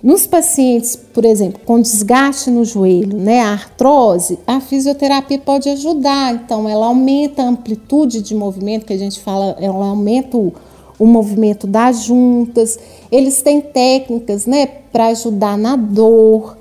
Nos 0.03 0.27
pacientes, 0.27 0.97
por 0.97 1.23
exemplo, 1.23 1.61
com 1.65 1.79
desgaste 1.79 2.51
no 2.51 2.65
joelho, 2.65 3.17
né, 3.17 3.39
a 3.39 3.53
artrose, 3.53 4.37
a 4.45 4.59
fisioterapia 4.59 5.39
pode 5.39 5.69
ajudar. 5.69 6.33
Então, 6.35 6.67
ela 6.67 6.87
aumenta 6.87 7.41
a 7.41 7.47
amplitude 7.47 8.21
de 8.21 8.35
movimento, 8.35 8.85
que 8.85 8.91
a 8.91 8.97
gente 8.97 9.21
fala, 9.21 9.55
ela 9.61 9.85
aumenta 9.85 10.35
o, 10.35 10.51
o 10.99 11.05
movimento 11.05 11.65
das 11.65 12.03
juntas. 12.03 12.77
Eles 13.09 13.41
têm 13.41 13.61
técnicas, 13.61 14.45
né, 14.45 14.65
para 14.65 15.07
ajudar 15.07 15.57
na 15.57 15.77
dor, 15.77 16.57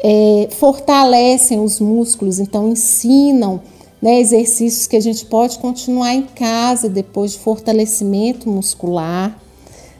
é, 0.00 0.46
fortalecem 0.52 1.58
os 1.58 1.80
músculos, 1.80 2.38
então 2.38 2.68
ensinam 2.68 3.60
né, 4.00 4.20
exercícios 4.20 4.86
que 4.86 4.94
a 4.94 5.00
gente 5.00 5.26
pode 5.26 5.58
continuar 5.58 6.14
em 6.14 6.22
casa 6.22 6.88
depois 6.88 7.32
de 7.32 7.38
fortalecimento 7.38 8.48
muscular. 8.48 9.36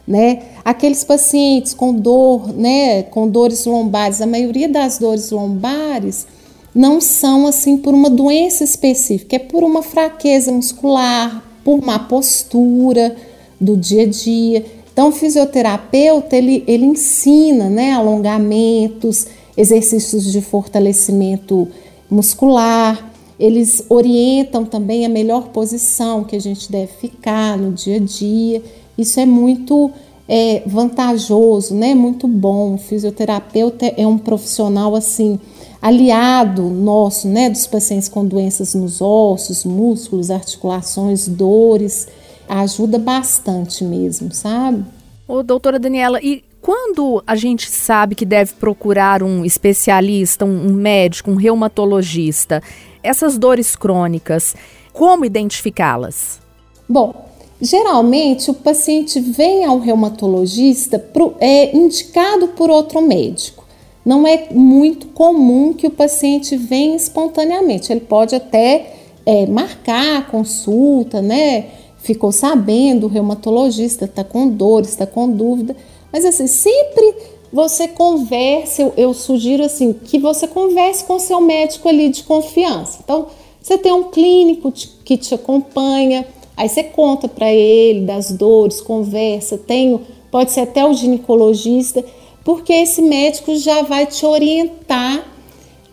Né? 0.07 0.43
Aqueles 0.65 1.03
pacientes 1.03 1.73
com 1.73 1.95
dor, 1.95 2.53
né, 2.53 3.05
com 3.05 3.27
dores 3.27 3.65
lombares, 3.65 4.21
a 4.21 4.27
maioria 4.27 4.69
das 4.69 4.99
dores 4.99 5.31
lombares 5.31 6.27
não 6.75 7.01
são 7.01 7.47
assim 7.47 7.79
por 7.79 7.95
uma 7.95 8.11
doença 8.11 8.65
específica, 8.65 9.37
é 9.37 9.39
por 9.39 9.63
uma 9.63 9.83
fraqueza 9.83 10.53
muscular, 10.53 11.43
por 11.65 11.81
má 11.81 11.99
postura 11.99 13.17
do 13.61 13.77
dia 13.77 14.03
a 14.03 14.07
dia. 14.07 14.67
Então, 14.93 15.09
o 15.09 15.13
fisioterapeuta 15.13 16.37
ele, 16.37 16.63
ele 16.67 16.85
ensina 16.85 17.71
né, 17.71 17.93
alongamentos, 17.93 19.27
exercícios 19.57 20.31
de 20.31 20.41
fortalecimento 20.41 21.69
muscular. 22.11 23.13
Eles 23.39 23.85
orientam 23.89 24.65
também 24.65 25.05
a 25.05 25.09
melhor 25.09 25.49
posição 25.49 26.23
que 26.23 26.37
a 26.37 26.41
gente 26.41 26.71
deve 26.71 26.93
ficar 26.93 27.57
no 27.59 27.73
dia 27.73 27.97
a 27.97 28.01
dia. 28.01 28.63
Isso 28.97 29.19
é 29.21 29.27
muito 29.27 29.91
é, 30.29 30.63
vantajoso, 30.67 31.75
né? 31.75 31.95
Muito 31.95 32.27
bom. 32.27 32.75
O 32.75 32.79
fisioterapeuta 32.79 33.87
é 33.97 34.07
um 34.07 34.19
profissional 34.19 34.95
assim 34.95 35.39
aliado 35.81 36.63
nosso, 36.63 37.29
né? 37.29 37.51
Dos 37.51 37.67
pacientes 37.67 38.09
com 38.09 38.25
doenças 38.25 38.75
nos 38.75 39.01
ossos, 39.01 39.65
músculos, 39.65 40.31
articulações, 40.31 41.29
dores. 41.29 42.09
Ajuda 42.49 42.99
bastante 42.99 43.85
mesmo, 43.85 44.33
sabe? 44.33 44.85
Ô, 45.27 45.43
doutora 45.43 45.79
Daniela, 45.79 46.21
e 46.23 46.45
quando 46.61 47.23
a 47.27 47.37
gente 47.37 47.71
sabe 47.71 48.15
que 48.15 48.25
deve 48.25 48.55
procurar 48.55 49.23
um 49.23 49.45
especialista, 49.45 50.47
um, 50.47 50.73
médico, 50.73 51.31
um 51.31 51.35
reumatologista, 51.35 52.63
essas 53.03 53.37
dores 53.37 53.77
crônicas, 53.77 54.55
como 54.91 55.27
identificá-las? 55.27 56.41
Bom, 56.89 57.34
geralmente 57.61 58.51
o 58.51 58.55
paciente 58.55 59.21
vem 59.21 59.65
ao 59.65 59.79
reumatologista 59.79 60.99
pro, 60.99 61.35
é 61.41 61.77
indicado 61.77 62.49
por 62.49 62.71
outro 62.71 63.01
médico. 63.01 63.65
Não 64.05 64.27
é 64.27 64.49
muito 64.51 65.07
comum 65.09 65.73
que 65.73 65.87
o 65.87 65.91
paciente 65.91 66.57
venha 66.57 66.97
espontaneamente. 66.97 67.91
Ele 67.91 68.01
pode 68.01 68.35
até 68.35 68.95
é, 69.25 69.47
marcar 69.47 70.19
a 70.19 70.23
consulta, 70.23 71.23
né? 71.23 71.67
Ficou 71.99 72.31
sabendo, 72.31 73.07
o 73.07 73.09
reumatologista 73.09 74.05
está 74.05 74.23
com 74.23 74.47
dor, 74.47 74.83
está 74.83 75.07
com 75.07 75.31
dúvida 75.31 75.75
mas 76.15 76.25
assim, 76.25 76.47
sempre 76.47 77.13
você 77.53 77.89
converse, 77.89 78.81
eu, 78.81 78.95
eu 78.97 79.13
sugiro 79.13 79.65
assim, 79.65 79.93
que 79.93 80.17
você 80.17 80.47
converse 80.47 81.03
com 81.03 81.19
seu 81.19 81.41
médico 81.41 81.89
ali 81.89 82.09
de 82.09 82.23
confiança. 82.23 83.01
Então, 83.03 83.27
você 83.61 83.77
tem 83.77 83.93
um 83.93 84.05
clínico 84.05 84.73
que 85.05 85.17
te 85.17 85.35
acompanha, 85.35 86.25
aí 86.57 86.69
você 86.69 86.83
conta 86.83 87.29
para 87.29 87.53
ele 87.53 88.07
das 88.07 88.31
dores, 88.31 88.81
conversa, 88.81 89.59
tem, 89.59 90.01
pode 90.31 90.53
ser 90.53 90.61
até 90.61 90.85
o 90.85 90.95
ginecologista, 90.95 92.05
porque 92.45 92.73
esse 92.73 93.03
médico 93.03 93.57
já 93.57 93.83
vai 93.83 94.07
te 94.07 94.25
orientar 94.27 95.25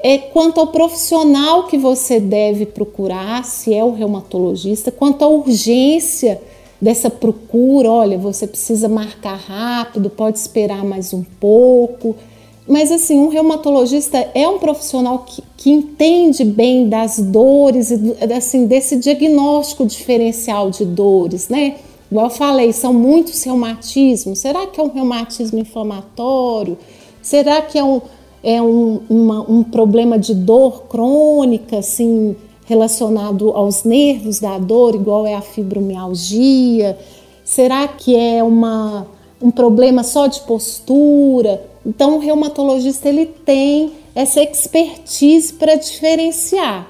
é, 0.04 0.18
quanto 0.18 0.60
ao 0.60 0.68
profissional 0.68 1.68
que 1.68 1.78
você 1.78 2.20
deve 2.20 2.66
procurar, 2.66 3.46
se 3.46 3.74
é 3.74 3.84
o 3.84 3.92
reumatologista, 3.92 4.92
quanto 4.92 5.24
à 5.24 5.28
urgência 5.28 6.42
dessa 6.82 7.10
procura, 7.10 7.90
olha, 7.90 8.18
você 8.18 8.48
precisa 8.48 8.90
marcar 8.90 9.36
rápido, 9.36 10.10
pode 10.10 10.40
esperar 10.40 10.84
mais 10.84 11.14
um 11.14 11.24
pouco. 11.40 12.16
Mas 12.72 12.90
assim, 12.90 13.20
um 13.20 13.28
reumatologista 13.28 14.30
é 14.34 14.48
um 14.48 14.58
profissional 14.58 15.26
que, 15.28 15.44
que 15.58 15.70
entende 15.70 16.46
bem 16.46 16.88
das 16.88 17.20
dores 17.20 17.92
e 17.92 18.16
assim, 18.34 18.66
desse 18.66 18.96
diagnóstico 18.96 19.86
diferencial 19.86 20.70
de 20.70 20.86
dores, 20.86 21.50
né? 21.50 21.76
Igual 22.10 22.28
eu 22.28 22.30
falei, 22.30 22.72
são 22.72 22.94
muitos 22.94 23.44
reumatismos. 23.44 24.40
Será 24.40 24.68
que 24.68 24.80
é 24.80 24.84
um 24.86 24.88
reumatismo 24.88 25.60
inflamatório? 25.60 26.78
Será 27.22 27.62
que 27.62 27.78
é 27.78 27.84
um, 27.84 28.02
é 28.42 28.62
um, 28.62 29.02
uma, 29.10 29.52
um 29.52 29.64
problema 29.64 30.18
de 30.18 30.34
dor 30.34 30.84
crônica, 30.84 31.78
assim, 31.78 32.38
relacionado 32.66 33.50
aos 33.50 33.84
nervos 33.84 34.40
da 34.40 34.58
dor, 34.58 34.96
igual 34.96 35.28
é 35.28 35.36
a 35.36 35.42
fibromialgia? 35.42 36.98
Será 37.44 37.86
que 37.86 38.16
é 38.16 38.42
uma, 38.42 39.06
um 39.42 39.52
problema 39.52 40.04
só 40.04 40.28
de 40.28 40.40
postura? 40.42 41.64
Então, 41.86 42.16
o 42.16 42.20
reumatologista 42.20 43.10
ele 43.10 43.26
tem 43.26 43.94
essa 44.14 44.42
expertise 44.42 45.54
para 45.54 45.76
diferenciar. 45.76 46.88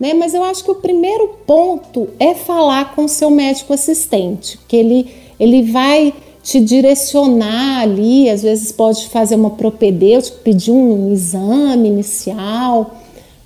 Né? 0.00 0.14
Mas 0.14 0.34
eu 0.34 0.42
acho 0.42 0.64
que 0.64 0.70
o 0.70 0.76
primeiro 0.76 1.28
ponto 1.46 2.08
é 2.18 2.34
falar 2.34 2.94
com 2.94 3.04
o 3.04 3.08
seu 3.08 3.30
médico 3.30 3.72
assistente, 3.72 4.58
que 4.66 4.76
ele, 4.76 5.14
ele 5.38 5.62
vai 5.70 6.12
te 6.42 6.58
direcionar 6.60 7.82
ali, 7.82 8.28
às 8.28 8.42
vezes 8.42 8.72
pode 8.72 9.08
fazer 9.08 9.36
uma 9.36 9.50
propedêutica, 9.50 10.38
pedir 10.42 10.72
um 10.72 11.12
exame 11.12 11.88
inicial, 11.88 12.96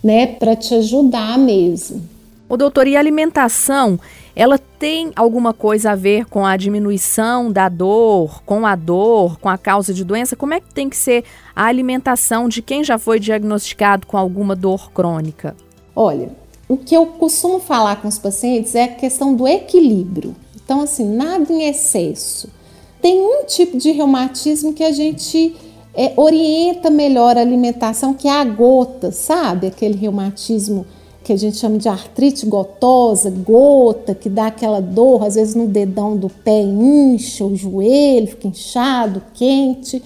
né, 0.02 0.26
para 0.26 0.56
te 0.56 0.74
ajudar 0.74 1.38
mesmo. 1.38 2.02
O 2.48 2.56
doutor, 2.56 2.86
e 2.86 2.96
alimentação, 2.96 3.98
ela 4.36 4.58
tem 4.58 5.12
alguma 5.16 5.54
coisa 5.54 5.92
a 5.92 5.96
ver 5.96 6.26
com 6.26 6.44
a 6.44 6.58
diminuição 6.58 7.50
da 7.50 7.70
dor, 7.70 8.42
com 8.44 8.66
a 8.66 8.76
dor, 8.76 9.40
com 9.40 9.48
a 9.48 9.56
causa 9.56 9.94
de 9.94 10.04
doença? 10.04 10.36
Como 10.36 10.52
é 10.52 10.60
que 10.60 10.74
tem 10.74 10.90
que 10.90 10.96
ser 10.96 11.24
a 11.54 11.64
alimentação 11.64 12.46
de 12.46 12.60
quem 12.60 12.84
já 12.84 12.98
foi 12.98 13.18
diagnosticado 13.18 14.06
com 14.06 14.18
alguma 14.18 14.54
dor 14.54 14.92
crônica? 14.92 15.56
Olha, 15.94 16.28
o 16.68 16.76
que 16.76 16.94
eu 16.94 17.06
costumo 17.06 17.58
falar 17.58 18.02
com 18.02 18.08
os 18.08 18.18
pacientes 18.18 18.74
é 18.74 18.84
a 18.84 18.88
questão 18.88 19.34
do 19.34 19.48
equilíbrio. 19.48 20.36
Então, 20.62 20.82
assim, 20.82 21.08
nada 21.08 21.50
em 21.50 21.66
excesso. 21.70 22.50
Tem 23.00 23.18
um 23.18 23.46
tipo 23.46 23.78
de 23.78 23.90
reumatismo 23.90 24.74
que 24.74 24.84
a 24.84 24.92
gente 24.92 25.56
é, 25.94 26.12
orienta 26.14 26.90
melhor 26.90 27.38
a 27.38 27.40
alimentação, 27.40 28.12
que 28.12 28.28
é 28.28 28.32
a 28.32 28.44
gota, 28.44 29.10
sabe? 29.10 29.68
Aquele 29.68 29.96
reumatismo 29.96 30.84
que 31.26 31.32
a 31.32 31.36
gente 31.36 31.56
chama 31.56 31.76
de 31.76 31.88
artrite 31.88 32.46
gotosa, 32.46 33.28
gota, 33.30 34.14
que 34.14 34.28
dá 34.28 34.46
aquela 34.46 34.78
dor, 34.78 35.24
às 35.24 35.34
vezes 35.34 35.56
no 35.56 35.66
dedão 35.66 36.16
do 36.16 36.28
pé 36.28 36.62
incha, 36.62 37.44
o 37.44 37.56
joelho 37.56 38.28
fica 38.28 38.46
inchado, 38.46 39.20
quente. 39.34 40.00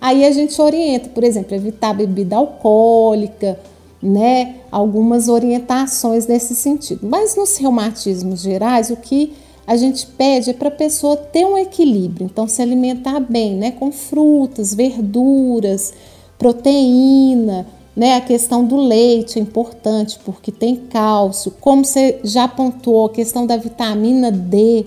Aí 0.00 0.24
a 0.24 0.30
gente 0.30 0.58
orienta, 0.62 1.10
por 1.10 1.24
exemplo, 1.24 1.54
evitar 1.54 1.92
bebida 1.92 2.36
alcoólica, 2.36 3.60
né? 4.02 4.54
Algumas 4.70 5.28
orientações 5.28 6.26
nesse 6.26 6.54
sentido. 6.54 7.06
Mas 7.06 7.36
nos 7.36 7.58
reumatismos 7.58 8.40
gerais, 8.40 8.88
o 8.88 8.96
que 8.96 9.34
a 9.66 9.76
gente 9.76 10.06
pede 10.06 10.54
para 10.54 10.68
a 10.68 10.72
pessoa 10.72 11.18
ter 11.18 11.44
um 11.44 11.58
equilíbrio, 11.58 12.24
então 12.24 12.48
se 12.48 12.62
alimentar 12.62 13.20
bem, 13.20 13.56
né, 13.56 13.72
com 13.72 13.92
frutas, 13.92 14.72
verduras, 14.72 15.92
proteína, 16.38 17.66
né, 17.94 18.16
a 18.16 18.20
questão 18.20 18.64
do 18.64 18.76
leite 18.76 19.38
é 19.38 19.42
importante 19.42 20.18
porque 20.24 20.50
tem 20.50 20.76
cálcio, 20.76 21.52
como 21.60 21.84
você 21.84 22.20
já 22.24 22.48
pontuou, 22.48 23.06
a 23.06 23.10
questão 23.10 23.46
da 23.46 23.56
vitamina 23.56 24.30
D, 24.30 24.86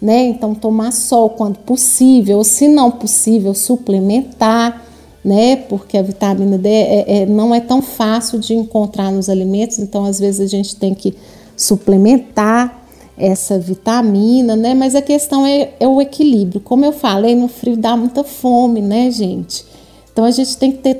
né? 0.00 0.26
Então, 0.26 0.54
tomar 0.54 0.92
sol 0.92 1.30
quando 1.30 1.58
possível, 1.58 2.44
se 2.44 2.68
não 2.68 2.90
possível, 2.90 3.54
suplementar, 3.54 4.84
né? 5.24 5.56
Porque 5.56 5.96
a 5.96 6.02
vitamina 6.02 6.58
D 6.58 6.68
é, 6.68 7.22
é, 7.22 7.26
não 7.26 7.54
é 7.54 7.60
tão 7.60 7.82
fácil 7.82 8.38
de 8.38 8.54
encontrar 8.54 9.10
nos 9.10 9.28
alimentos, 9.28 9.78
então, 9.78 10.04
às 10.04 10.20
vezes, 10.20 10.40
a 10.40 10.46
gente 10.46 10.76
tem 10.76 10.94
que 10.94 11.14
suplementar 11.56 12.84
essa 13.16 13.58
vitamina, 13.58 14.54
né? 14.54 14.74
Mas 14.74 14.94
a 14.94 15.02
questão 15.02 15.46
é, 15.46 15.72
é 15.80 15.88
o 15.88 16.00
equilíbrio. 16.00 16.60
Como 16.60 16.84
eu 16.84 16.92
falei, 16.92 17.34
no 17.34 17.48
frio 17.48 17.76
dá 17.76 17.96
muita 17.96 18.22
fome, 18.22 18.82
né, 18.82 19.10
gente? 19.10 19.64
Então, 20.12 20.24
a 20.24 20.30
gente 20.30 20.56
tem 20.58 20.72
que 20.72 20.78
ter, 20.78 20.94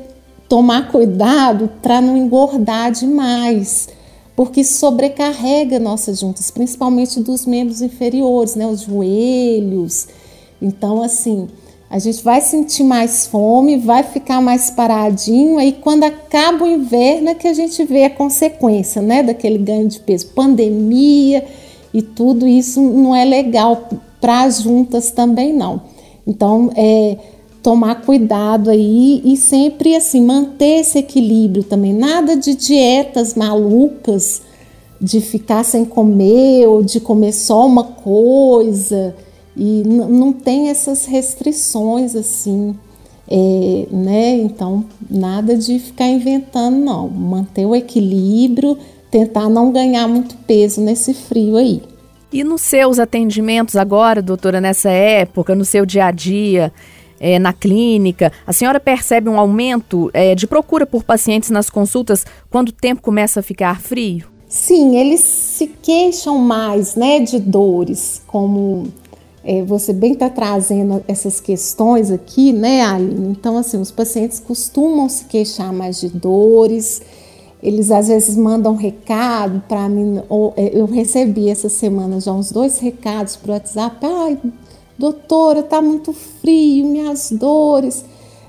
tomar 0.48 0.90
cuidado 0.90 1.70
para 1.82 2.00
não 2.00 2.16
engordar 2.16 2.90
demais 2.92 3.88
porque 4.36 4.62
sobrecarrega 4.62 5.78
nossas 5.78 6.20
juntas, 6.20 6.50
principalmente 6.50 7.18
dos 7.20 7.46
membros 7.46 7.80
inferiores, 7.80 8.54
né, 8.54 8.66
os 8.66 8.82
joelhos. 8.82 10.06
Então, 10.60 11.02
assim, 11.02 11.48
a 11.88 11.98
gente 11.98 12.22
vai 12.22 12.42
sentir 12.42 12.84
mais 12.84 13.26
fome, 13.26 13.78
vai 13.78 14.02
ficar 14.02 14.42
mais 14.42 14.70
paradinho, 14.70 15.56
aí 15.56 15.72
quando 15.72 16.04
acaba 16.04 16.66
o 16.66 16.68
inverno 16.68 17.30
é 17.30 17.34
que 17.34 17.48
a 17.48 17.54
gente 17.54 17.82
vê 17.84 18.04
a 18.04 18.10
consequência, 18.10 19.00
né, 19.00 19.22
daquele 19.22 19.56
ganho 19.56 19.88
de 19.88 20.00
peso, 20.00 20.28
pandemia 20.34 21.42
e 21.94 22.02
tudo 22.02 22.46
isso 22.46 22.78
não 22.80 23.16
é 23.16 23.24
legal 23.24 23.88
para 24.20 24.42
as 24.42 24.60
juntas 24.60 25.10
também 25.10 25.54
não. 25.54 25.80
Então, 26.26 26.70
é 26.76 27.16
tomar 27.66 28.02
cuidado 28.02 28.70
aí 28.70 29.20
e 29.24 29.36
sempre 29.36 29.96
assim 29.96 30.24
manter 30.24 30.82
esse 30.82 30.98
equilíbrio 30.98 31.64
também. 31.64 31.92
Nada 31.92 32.36
de 32.36 32.54
dietas 32.54 33.34
malucas, 33.34 34.40
de 35.00 35.20
ficar 35.20 35.64
sem 35.64 35.84
comer 35.84 36.68
ou 36.68 36.80
de 36.84 37.00
comer 37.00 37.32
só 37.32 37.66
uma 37.66 37.82
coisa 37.82 39.16
e 39.56 39.82
não 39.84 40.32
tem 40.32 40.68
essas 40.68 41.06
restrições 41.06 42.14
assim, 42.14 42.76
é, 43.28 43.88
né? 43.90 44.36
Então 44.36 44.84
nada 45.10 45.56
de 45.56 45.80
ficar 45.80 46.06
inventando 46.06 46.76
não, 46.76 47.08
manter 47.08 47.66
o 47.66 47.74
equilíbrio, 47.74 48.78
tentar 49.10 49.48
não 49.48 49.72
ganhar 49.72 50.06
muito 50.06 50.36
peso 50.46 50.80
nesse 50.80 51.12
frio 51.12 51.56
aí. 51.56 51.82
E 52.32 52.44
nos 52.44 52.60
seus 52.60 53.00
atendimentos 53.00 53.74
agora, 53.74 54.22
doutora, 54.22 54.60
nessa 54.60 54.90
época, 54.90 55.52
no 55.56 55.64
seu 55.64 55.84
dia 55.84 56.06
a 56.06 56.10
dia, 56.12 56.72
é, 57.20 57.38
na 57.38 57.52
clínica? 57.52 58.32
A 58.46 58.52
senhora 58.52 58.80
percebe 58.80 59.28
um 59.28 59.38
aumento 59.38 60.10
é, 60.12 60.34
de 60.34 60.46
procura 60.46 60.86
por 60.86 61.04
pacientes 61.04 61.50
nas 61.50 61.70
consultas 61.70 62.24
quando 62.50 62.68
o 62.68 62.72
tempo 62.72 63.02
começa 63.02 63.40
a 63.40 63.42
ficar 63.42 63.80
frio? 63.80 64.26
Sim, 64.48 64.96
eles 64.96 65.20
se 65.20 65.66
queixam 65.66 66.38
mais 66.38 66.94
né, 66.94 67.20
de 67.20 67.38
dores, 67.38 68.22
como 68.26 68.86
é, 69.44 69.62
você 69.62 69.92
bem 69.92 70.12
está 70.12 70.28
trazendo 70.28 71.04
essas 71.06 71.40
questões 71.40 72.10
aqui, 72.10 72.52
né, 72.52 72.82
Aline? 72.82 73.28
Então, 73.28 73.56
assim, 73.56 73.80
os 73.80 73.90
pacientes 73.90 74.40
costumam 74.40 75.08
se 75.08 75.24
queixar 75.24 75.72
mais 75.72 76.00
de 76.00 76.08
dores, 76.08 77.00
eles 77.62 77.90
às 77.90 78.08
vezes 78.08 78.36
mandam 78.36 78.74
recado 78.74 79.62
para 79.68 79.88
mim. 79.88 80.20
Ou, 80.28 80.52
é, 80.56 80.70
eu 80.72 80.86
recebi 80.86 81.48
essa 81.48 81.68
semana 81.68 82.20
já 82.20 82.32
uns 82.32 82.50
dois 82.50 82.78
recados 82.78 83.36
para 83.36 83.50
o 83.50 83.54
WhatsApp. 83.54 83.96
Doutora, 84.98 85.60
está 85.60 85.80
muito 85.80 86.12
frio, 86.12 86.86
minhas 86.86 87.30
dores. 87.30 88.04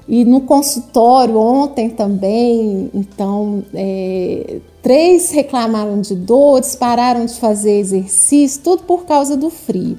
E 0.08 0.24
no 0.24 0.42
consultório 0.42 1.38
ontem 1.38 1.90
também, 1.90 2.90
então, 2.94 3.64
é, 3.74 4.60
três 4.82 5.32
reclamaram 5.32 6.00
de 6.00 6.16
dores, 6.16 6.76
pararam 6.76 7.26
de 7.26 7.34
fazer 7.34 7.78
exercício, 7.80 8.62
tudo 8.64 8.84
por 8.84 9.06
causa 9.06 9.36
do 9.36 9.50
frio. 9.50 9.98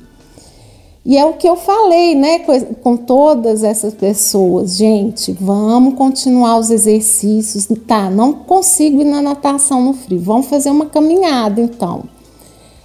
E 1.05 1.17
é 1.17 1.25
o 1.25 1.35
que 1.35 1.49
eu 1.49 1.57
falei, 1.57 2.15
né, 2.15 2.41
com 2.83 2.97
todas 2.97 3.65
essas 3.65 3.95
pessoas, 3.95 4.77
gente, 4.77 5.33
vamos 5.33 5.95
continuar 5.95 6.59
os 6.59 6.71
exercícios. 6.71 7.67
Tá, 7.87 8.11
não 8.11 8.33
consigo 8.33 9.01
ir 9.01 9.05
na 9.05 9.23
natação 9.23 9.83
no 9.83 9.95
frio, 9.95 10.21
vamos 10.21 10.47
fazer 10.47 10.71
uma 10.71 10.87
caminhada 10.87 11.61
então. 11.61 12.05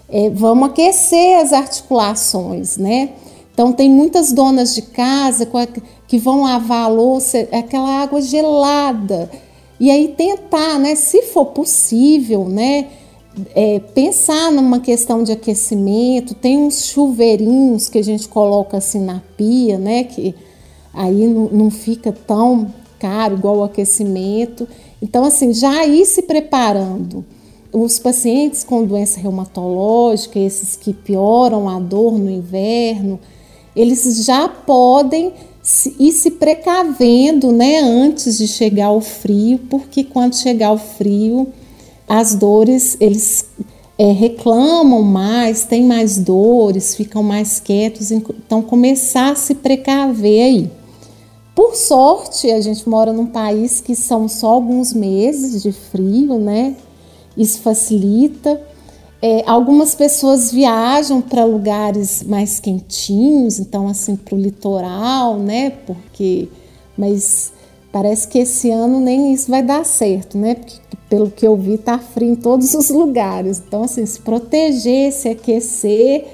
É, 0.08 0.30
vamos 0.30 0.69
aquecer 0.69 1.38
as 1.39 1.52
articulações, 1.52 2.78
né? 2.78 3.10
Então, 3.53 3.71
tem 3.71 3.89
muitas 3.89 4.31
donas 4.31 4.73
de 4.73 4.81
casa 4.81 5.47
que 6.07 6.17
vão 6.17 6.41
lavar 6.41 6.85
a 6.85 6.87
louça, 6.87 7.47
aquela 7.51 8.01
água 8.01 8.19
gelada. 8.19 9.29
E 9.79 9.91
aí 9.91 10.09
tentar, 10.09 10.79
né, 10.79 10.95
se 10.95 11.21
for 11.23 11.47
possível, 11.47 12.47
né, 12.49 12.87
é, 13.55 13.79
pensar 13.79 14.51
numa 14.51 14.79
questão 14.79 15.23
de 15.23 15.31
aquecimento. 15.31 16.33
Tem 16.33 16.57
uns 16.57 16.85
chuveirinhos 16.85 17.89
que 17.89 17.97
a 17.99 18.03
gente 18.03 18.27
coloca 18.27 18.77
assim 18.77 18.99
na 18.99 19.21
pia, 19.37 19.77
né, 19.77 20.03
que 20.03 20.35
aí 20.93 21.27
não, 21.27 21.49
não 21.49 21.71
fica 21.71 22.11
tão 22.11 22.73
caro 22.99 23.35
igual 23.35 23.57
o 23.57 23.63
aquecimento. 23.63 24.67
Então, 25.01 25.25
assim, 25.25 25.53
já 25.53 25.85
ir 25.85 26.05
se 26.05 26.21
preparando. 26.21 27.25
Os 27.71 27.99
pacientes 27.99 28.63
com 28.63 28.85
doença 28.85 29.19
reumatológica, 29.19 30.39
esses 30.39 30.75
que 30.75 30.93
pioram 30.93 31.67
a 31.67 31.79
dor 31.79 32.17
no 32.17 32.29
inverno, 32.29 33.19
eles 33.75 34.25
já 34.25 34.47
podem 34.47 35.33
ir 35.99 36.12
se 36.12 36.31
precavendo 36.31 37.51
né, 37.51 37.79
antes 37.79 38.38
de 38.38 38.47
chegar 38.47 38.91
o 38.91 38.99
frio, 38.99 39.59
porque 39.69 40.03
quando 40.03 40.36
chegar 40.36 40.73
o 40.73 40.77
frio, 40.77 41.47
as 42.07 42.36
dores 42.36 42.97
eles 42.99 43.45
é, 43.97 44.12
reclamam 44.12 45.01
mais, 45.01 45.63
têm 45.63 45.86
mais 45.86 46.17
dores, 46.17 46.95
ficam 46.95 47.23
mais 47.23 47.59
quietos, 47.59 48.12
então 48.12 48.62
começar 48.62 49.31
a 49.31 49.36
se 49.36 49.55
precaver 49.55 50.43
aí. 50.43 50.71
Por 51.55 51.75
sorte, 51.75 52.51
a 52.51 52.59
gente 52.59 52.88
mora 52.89 53.13
num 53.13 53.27
país 53.27 53.79
que 53.79 53.95
são 53.95 54.27
só 54.27 54.49
alguns 54.49 54.91
meses 54.91 55.62
de 55.62 55.71
frio, 55.71 56.39
né? 56.39 56.75
Isso 57.38 57.59
facilita. 57.59 58.59
É, 59.25 59.41
algumas 59.47 59.95
pessoas 59.95 60.51
viajam 60.51 61.21
para 61.21 61.45
lugares 61.45 62.21
mais 62.23 62.59
quentinhos, 62.59 63.57
então 63.57 63.88
assim 63.88 64.17
para 64.17 64.36
o 64.36 64.38
litoral, 64.38 65.38
né? 65.38 65.69
Porque, 65.69 66.49
mas 66.97 67.53
parece 67.89 68.27
que 68.27 68.39
esse 68.39 68.69
ano 68.69 68.99
nem 68.99 69.31
isso 69.31 69.49
vai 69.49 69.63
dar 69.63 69.86
certo, 69.86 70.38
né? 70.38 70.55
Porque 70.55 70.77
pelo 71.09 71.31
que 71.31 71.47
eu 71.47 71.55
vi 71.55 71.77
tá 71.77 71.97
frio 71.97 72.31
em 72.31 72.36
todos 72.36 72.73
os 72.73 72.89
lugares. 72.89 73.63
Então 73.65 73.83
assim, 73.83 74.05
se 74.05 74.19
proteger, 74.19 75.13
se 75.13 75.29
aquecer 75.29 76.27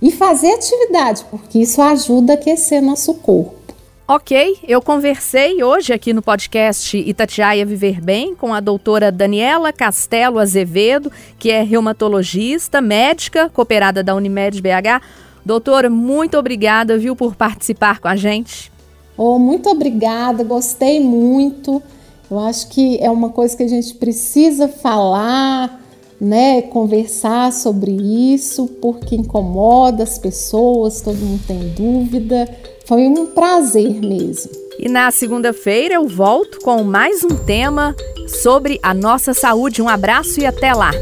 e 0.00 0.12
fazer 0.12 0.52
atividade, 0.52 1.24
porque 1.28 1.58
isso 1.58 1.82
ajuda 1.82 2.34
a 2.34 2.36
aquecer 2.36 2.80
nosso 2.80 3.12
corpo. 3.14 3.65
Ok, 4.08 4.58
eu 4.68 4.80
conversei 4.80 5.64
hoje 5.64 5.92
aqui 5.92 6.12
no 6.12 6.22
podcast 6.22 6.96
Itatiaia 6.96 7.66
Viver 7.66 8.00
Bem 8.00 8.36
com 8.36 8.54
a 8.54 8.60
doutora 8.60 9.10
Daniela 9.10 9.72
Castelo 9.72 10.38
Azevedo, 10.38 11.10
que 11.36 11.50
é 11.50 11.60
reumatologista, 11.64 12.80
médica, 12.80 13.50
cooperada 13.52 14.04
da 14.04 14.14
Unimed 14.14 14.62
BH. 14.62 15.02
Doutora, 15.44 15.90
muito 15.90 16.38
obrigada, 16.38 16.96
viu, 16.96 17.16
por 17.16 17.34
participar 17.34 17.98
com 17.98 18.06
a 18.06 18.14
gente. 18.14 18.70
Oh, 19.18 19.40
muito 19.40 19.68
obrigada, 19.68 20.44
gostei 20.44 21.00
muito. 21.00 21.82
Eu 22.30 22.38
acho 22.38 22.68
que 22.68 22.98
é 23.02 23.10
uma 23.10 23.30
coisa 23.30 23.56
que 23.56 23.64
a 23.64 23.68
gente 23.68 23.92
precisa 23.94 24.68
falar, 24.68 25.80
né, 26.20 26.62
conversar 26.62 27.52
sobre 27.52 27.90
isso, 27.90 28.68
porque 28.80 29.16
incomoda 29.16 30.04
as 30.04 30.16
pessoas, 30.16 31.00
todo 31.00 31.16
mundo 31.16 31.42
tem 31.44 31.70
dúvida. 31.70 32.48
Foi 32.86 33.02
um 33.02 33.26
prazer 33.26 34.00
mesmo. 34.00 34.52
E 34.78 34.88
na 34.88 35.10
segunda-feira 35.10 35.94
eu 35.94 36.06
volto 36.06 36.60
com 36.60 36.84
mais 36.84 37.24
um 37.24 37.34
tema 37.36 37.96
sobre 38.28 38.78
a 38.80 38.94
nossa 38.94 39.34
saúde. 39.34 39.82
Um 39.82 39.88
abraço 39.88 40.40
e 40.40 40.46
até 40.46 40.72
lá. 40.72 40.92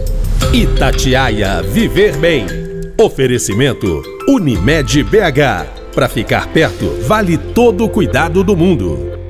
Itatiaia 0.53 1.63
Viver 1.63 2.17
Bem. 2.17 2.47
Oferecimento 2.99 4.03
Unimed 4.27 5.03
BH. 5.03 5.93
Para 5.95 6.09
ficar 6.09 6.51
perto, 6.53 6.87
vale 7.03 7.37
todo 7.37 7.85
o 7.85 7.91
cuidado 7.91 8.43
do 8.43 8.57
mundo. 8.57 9.24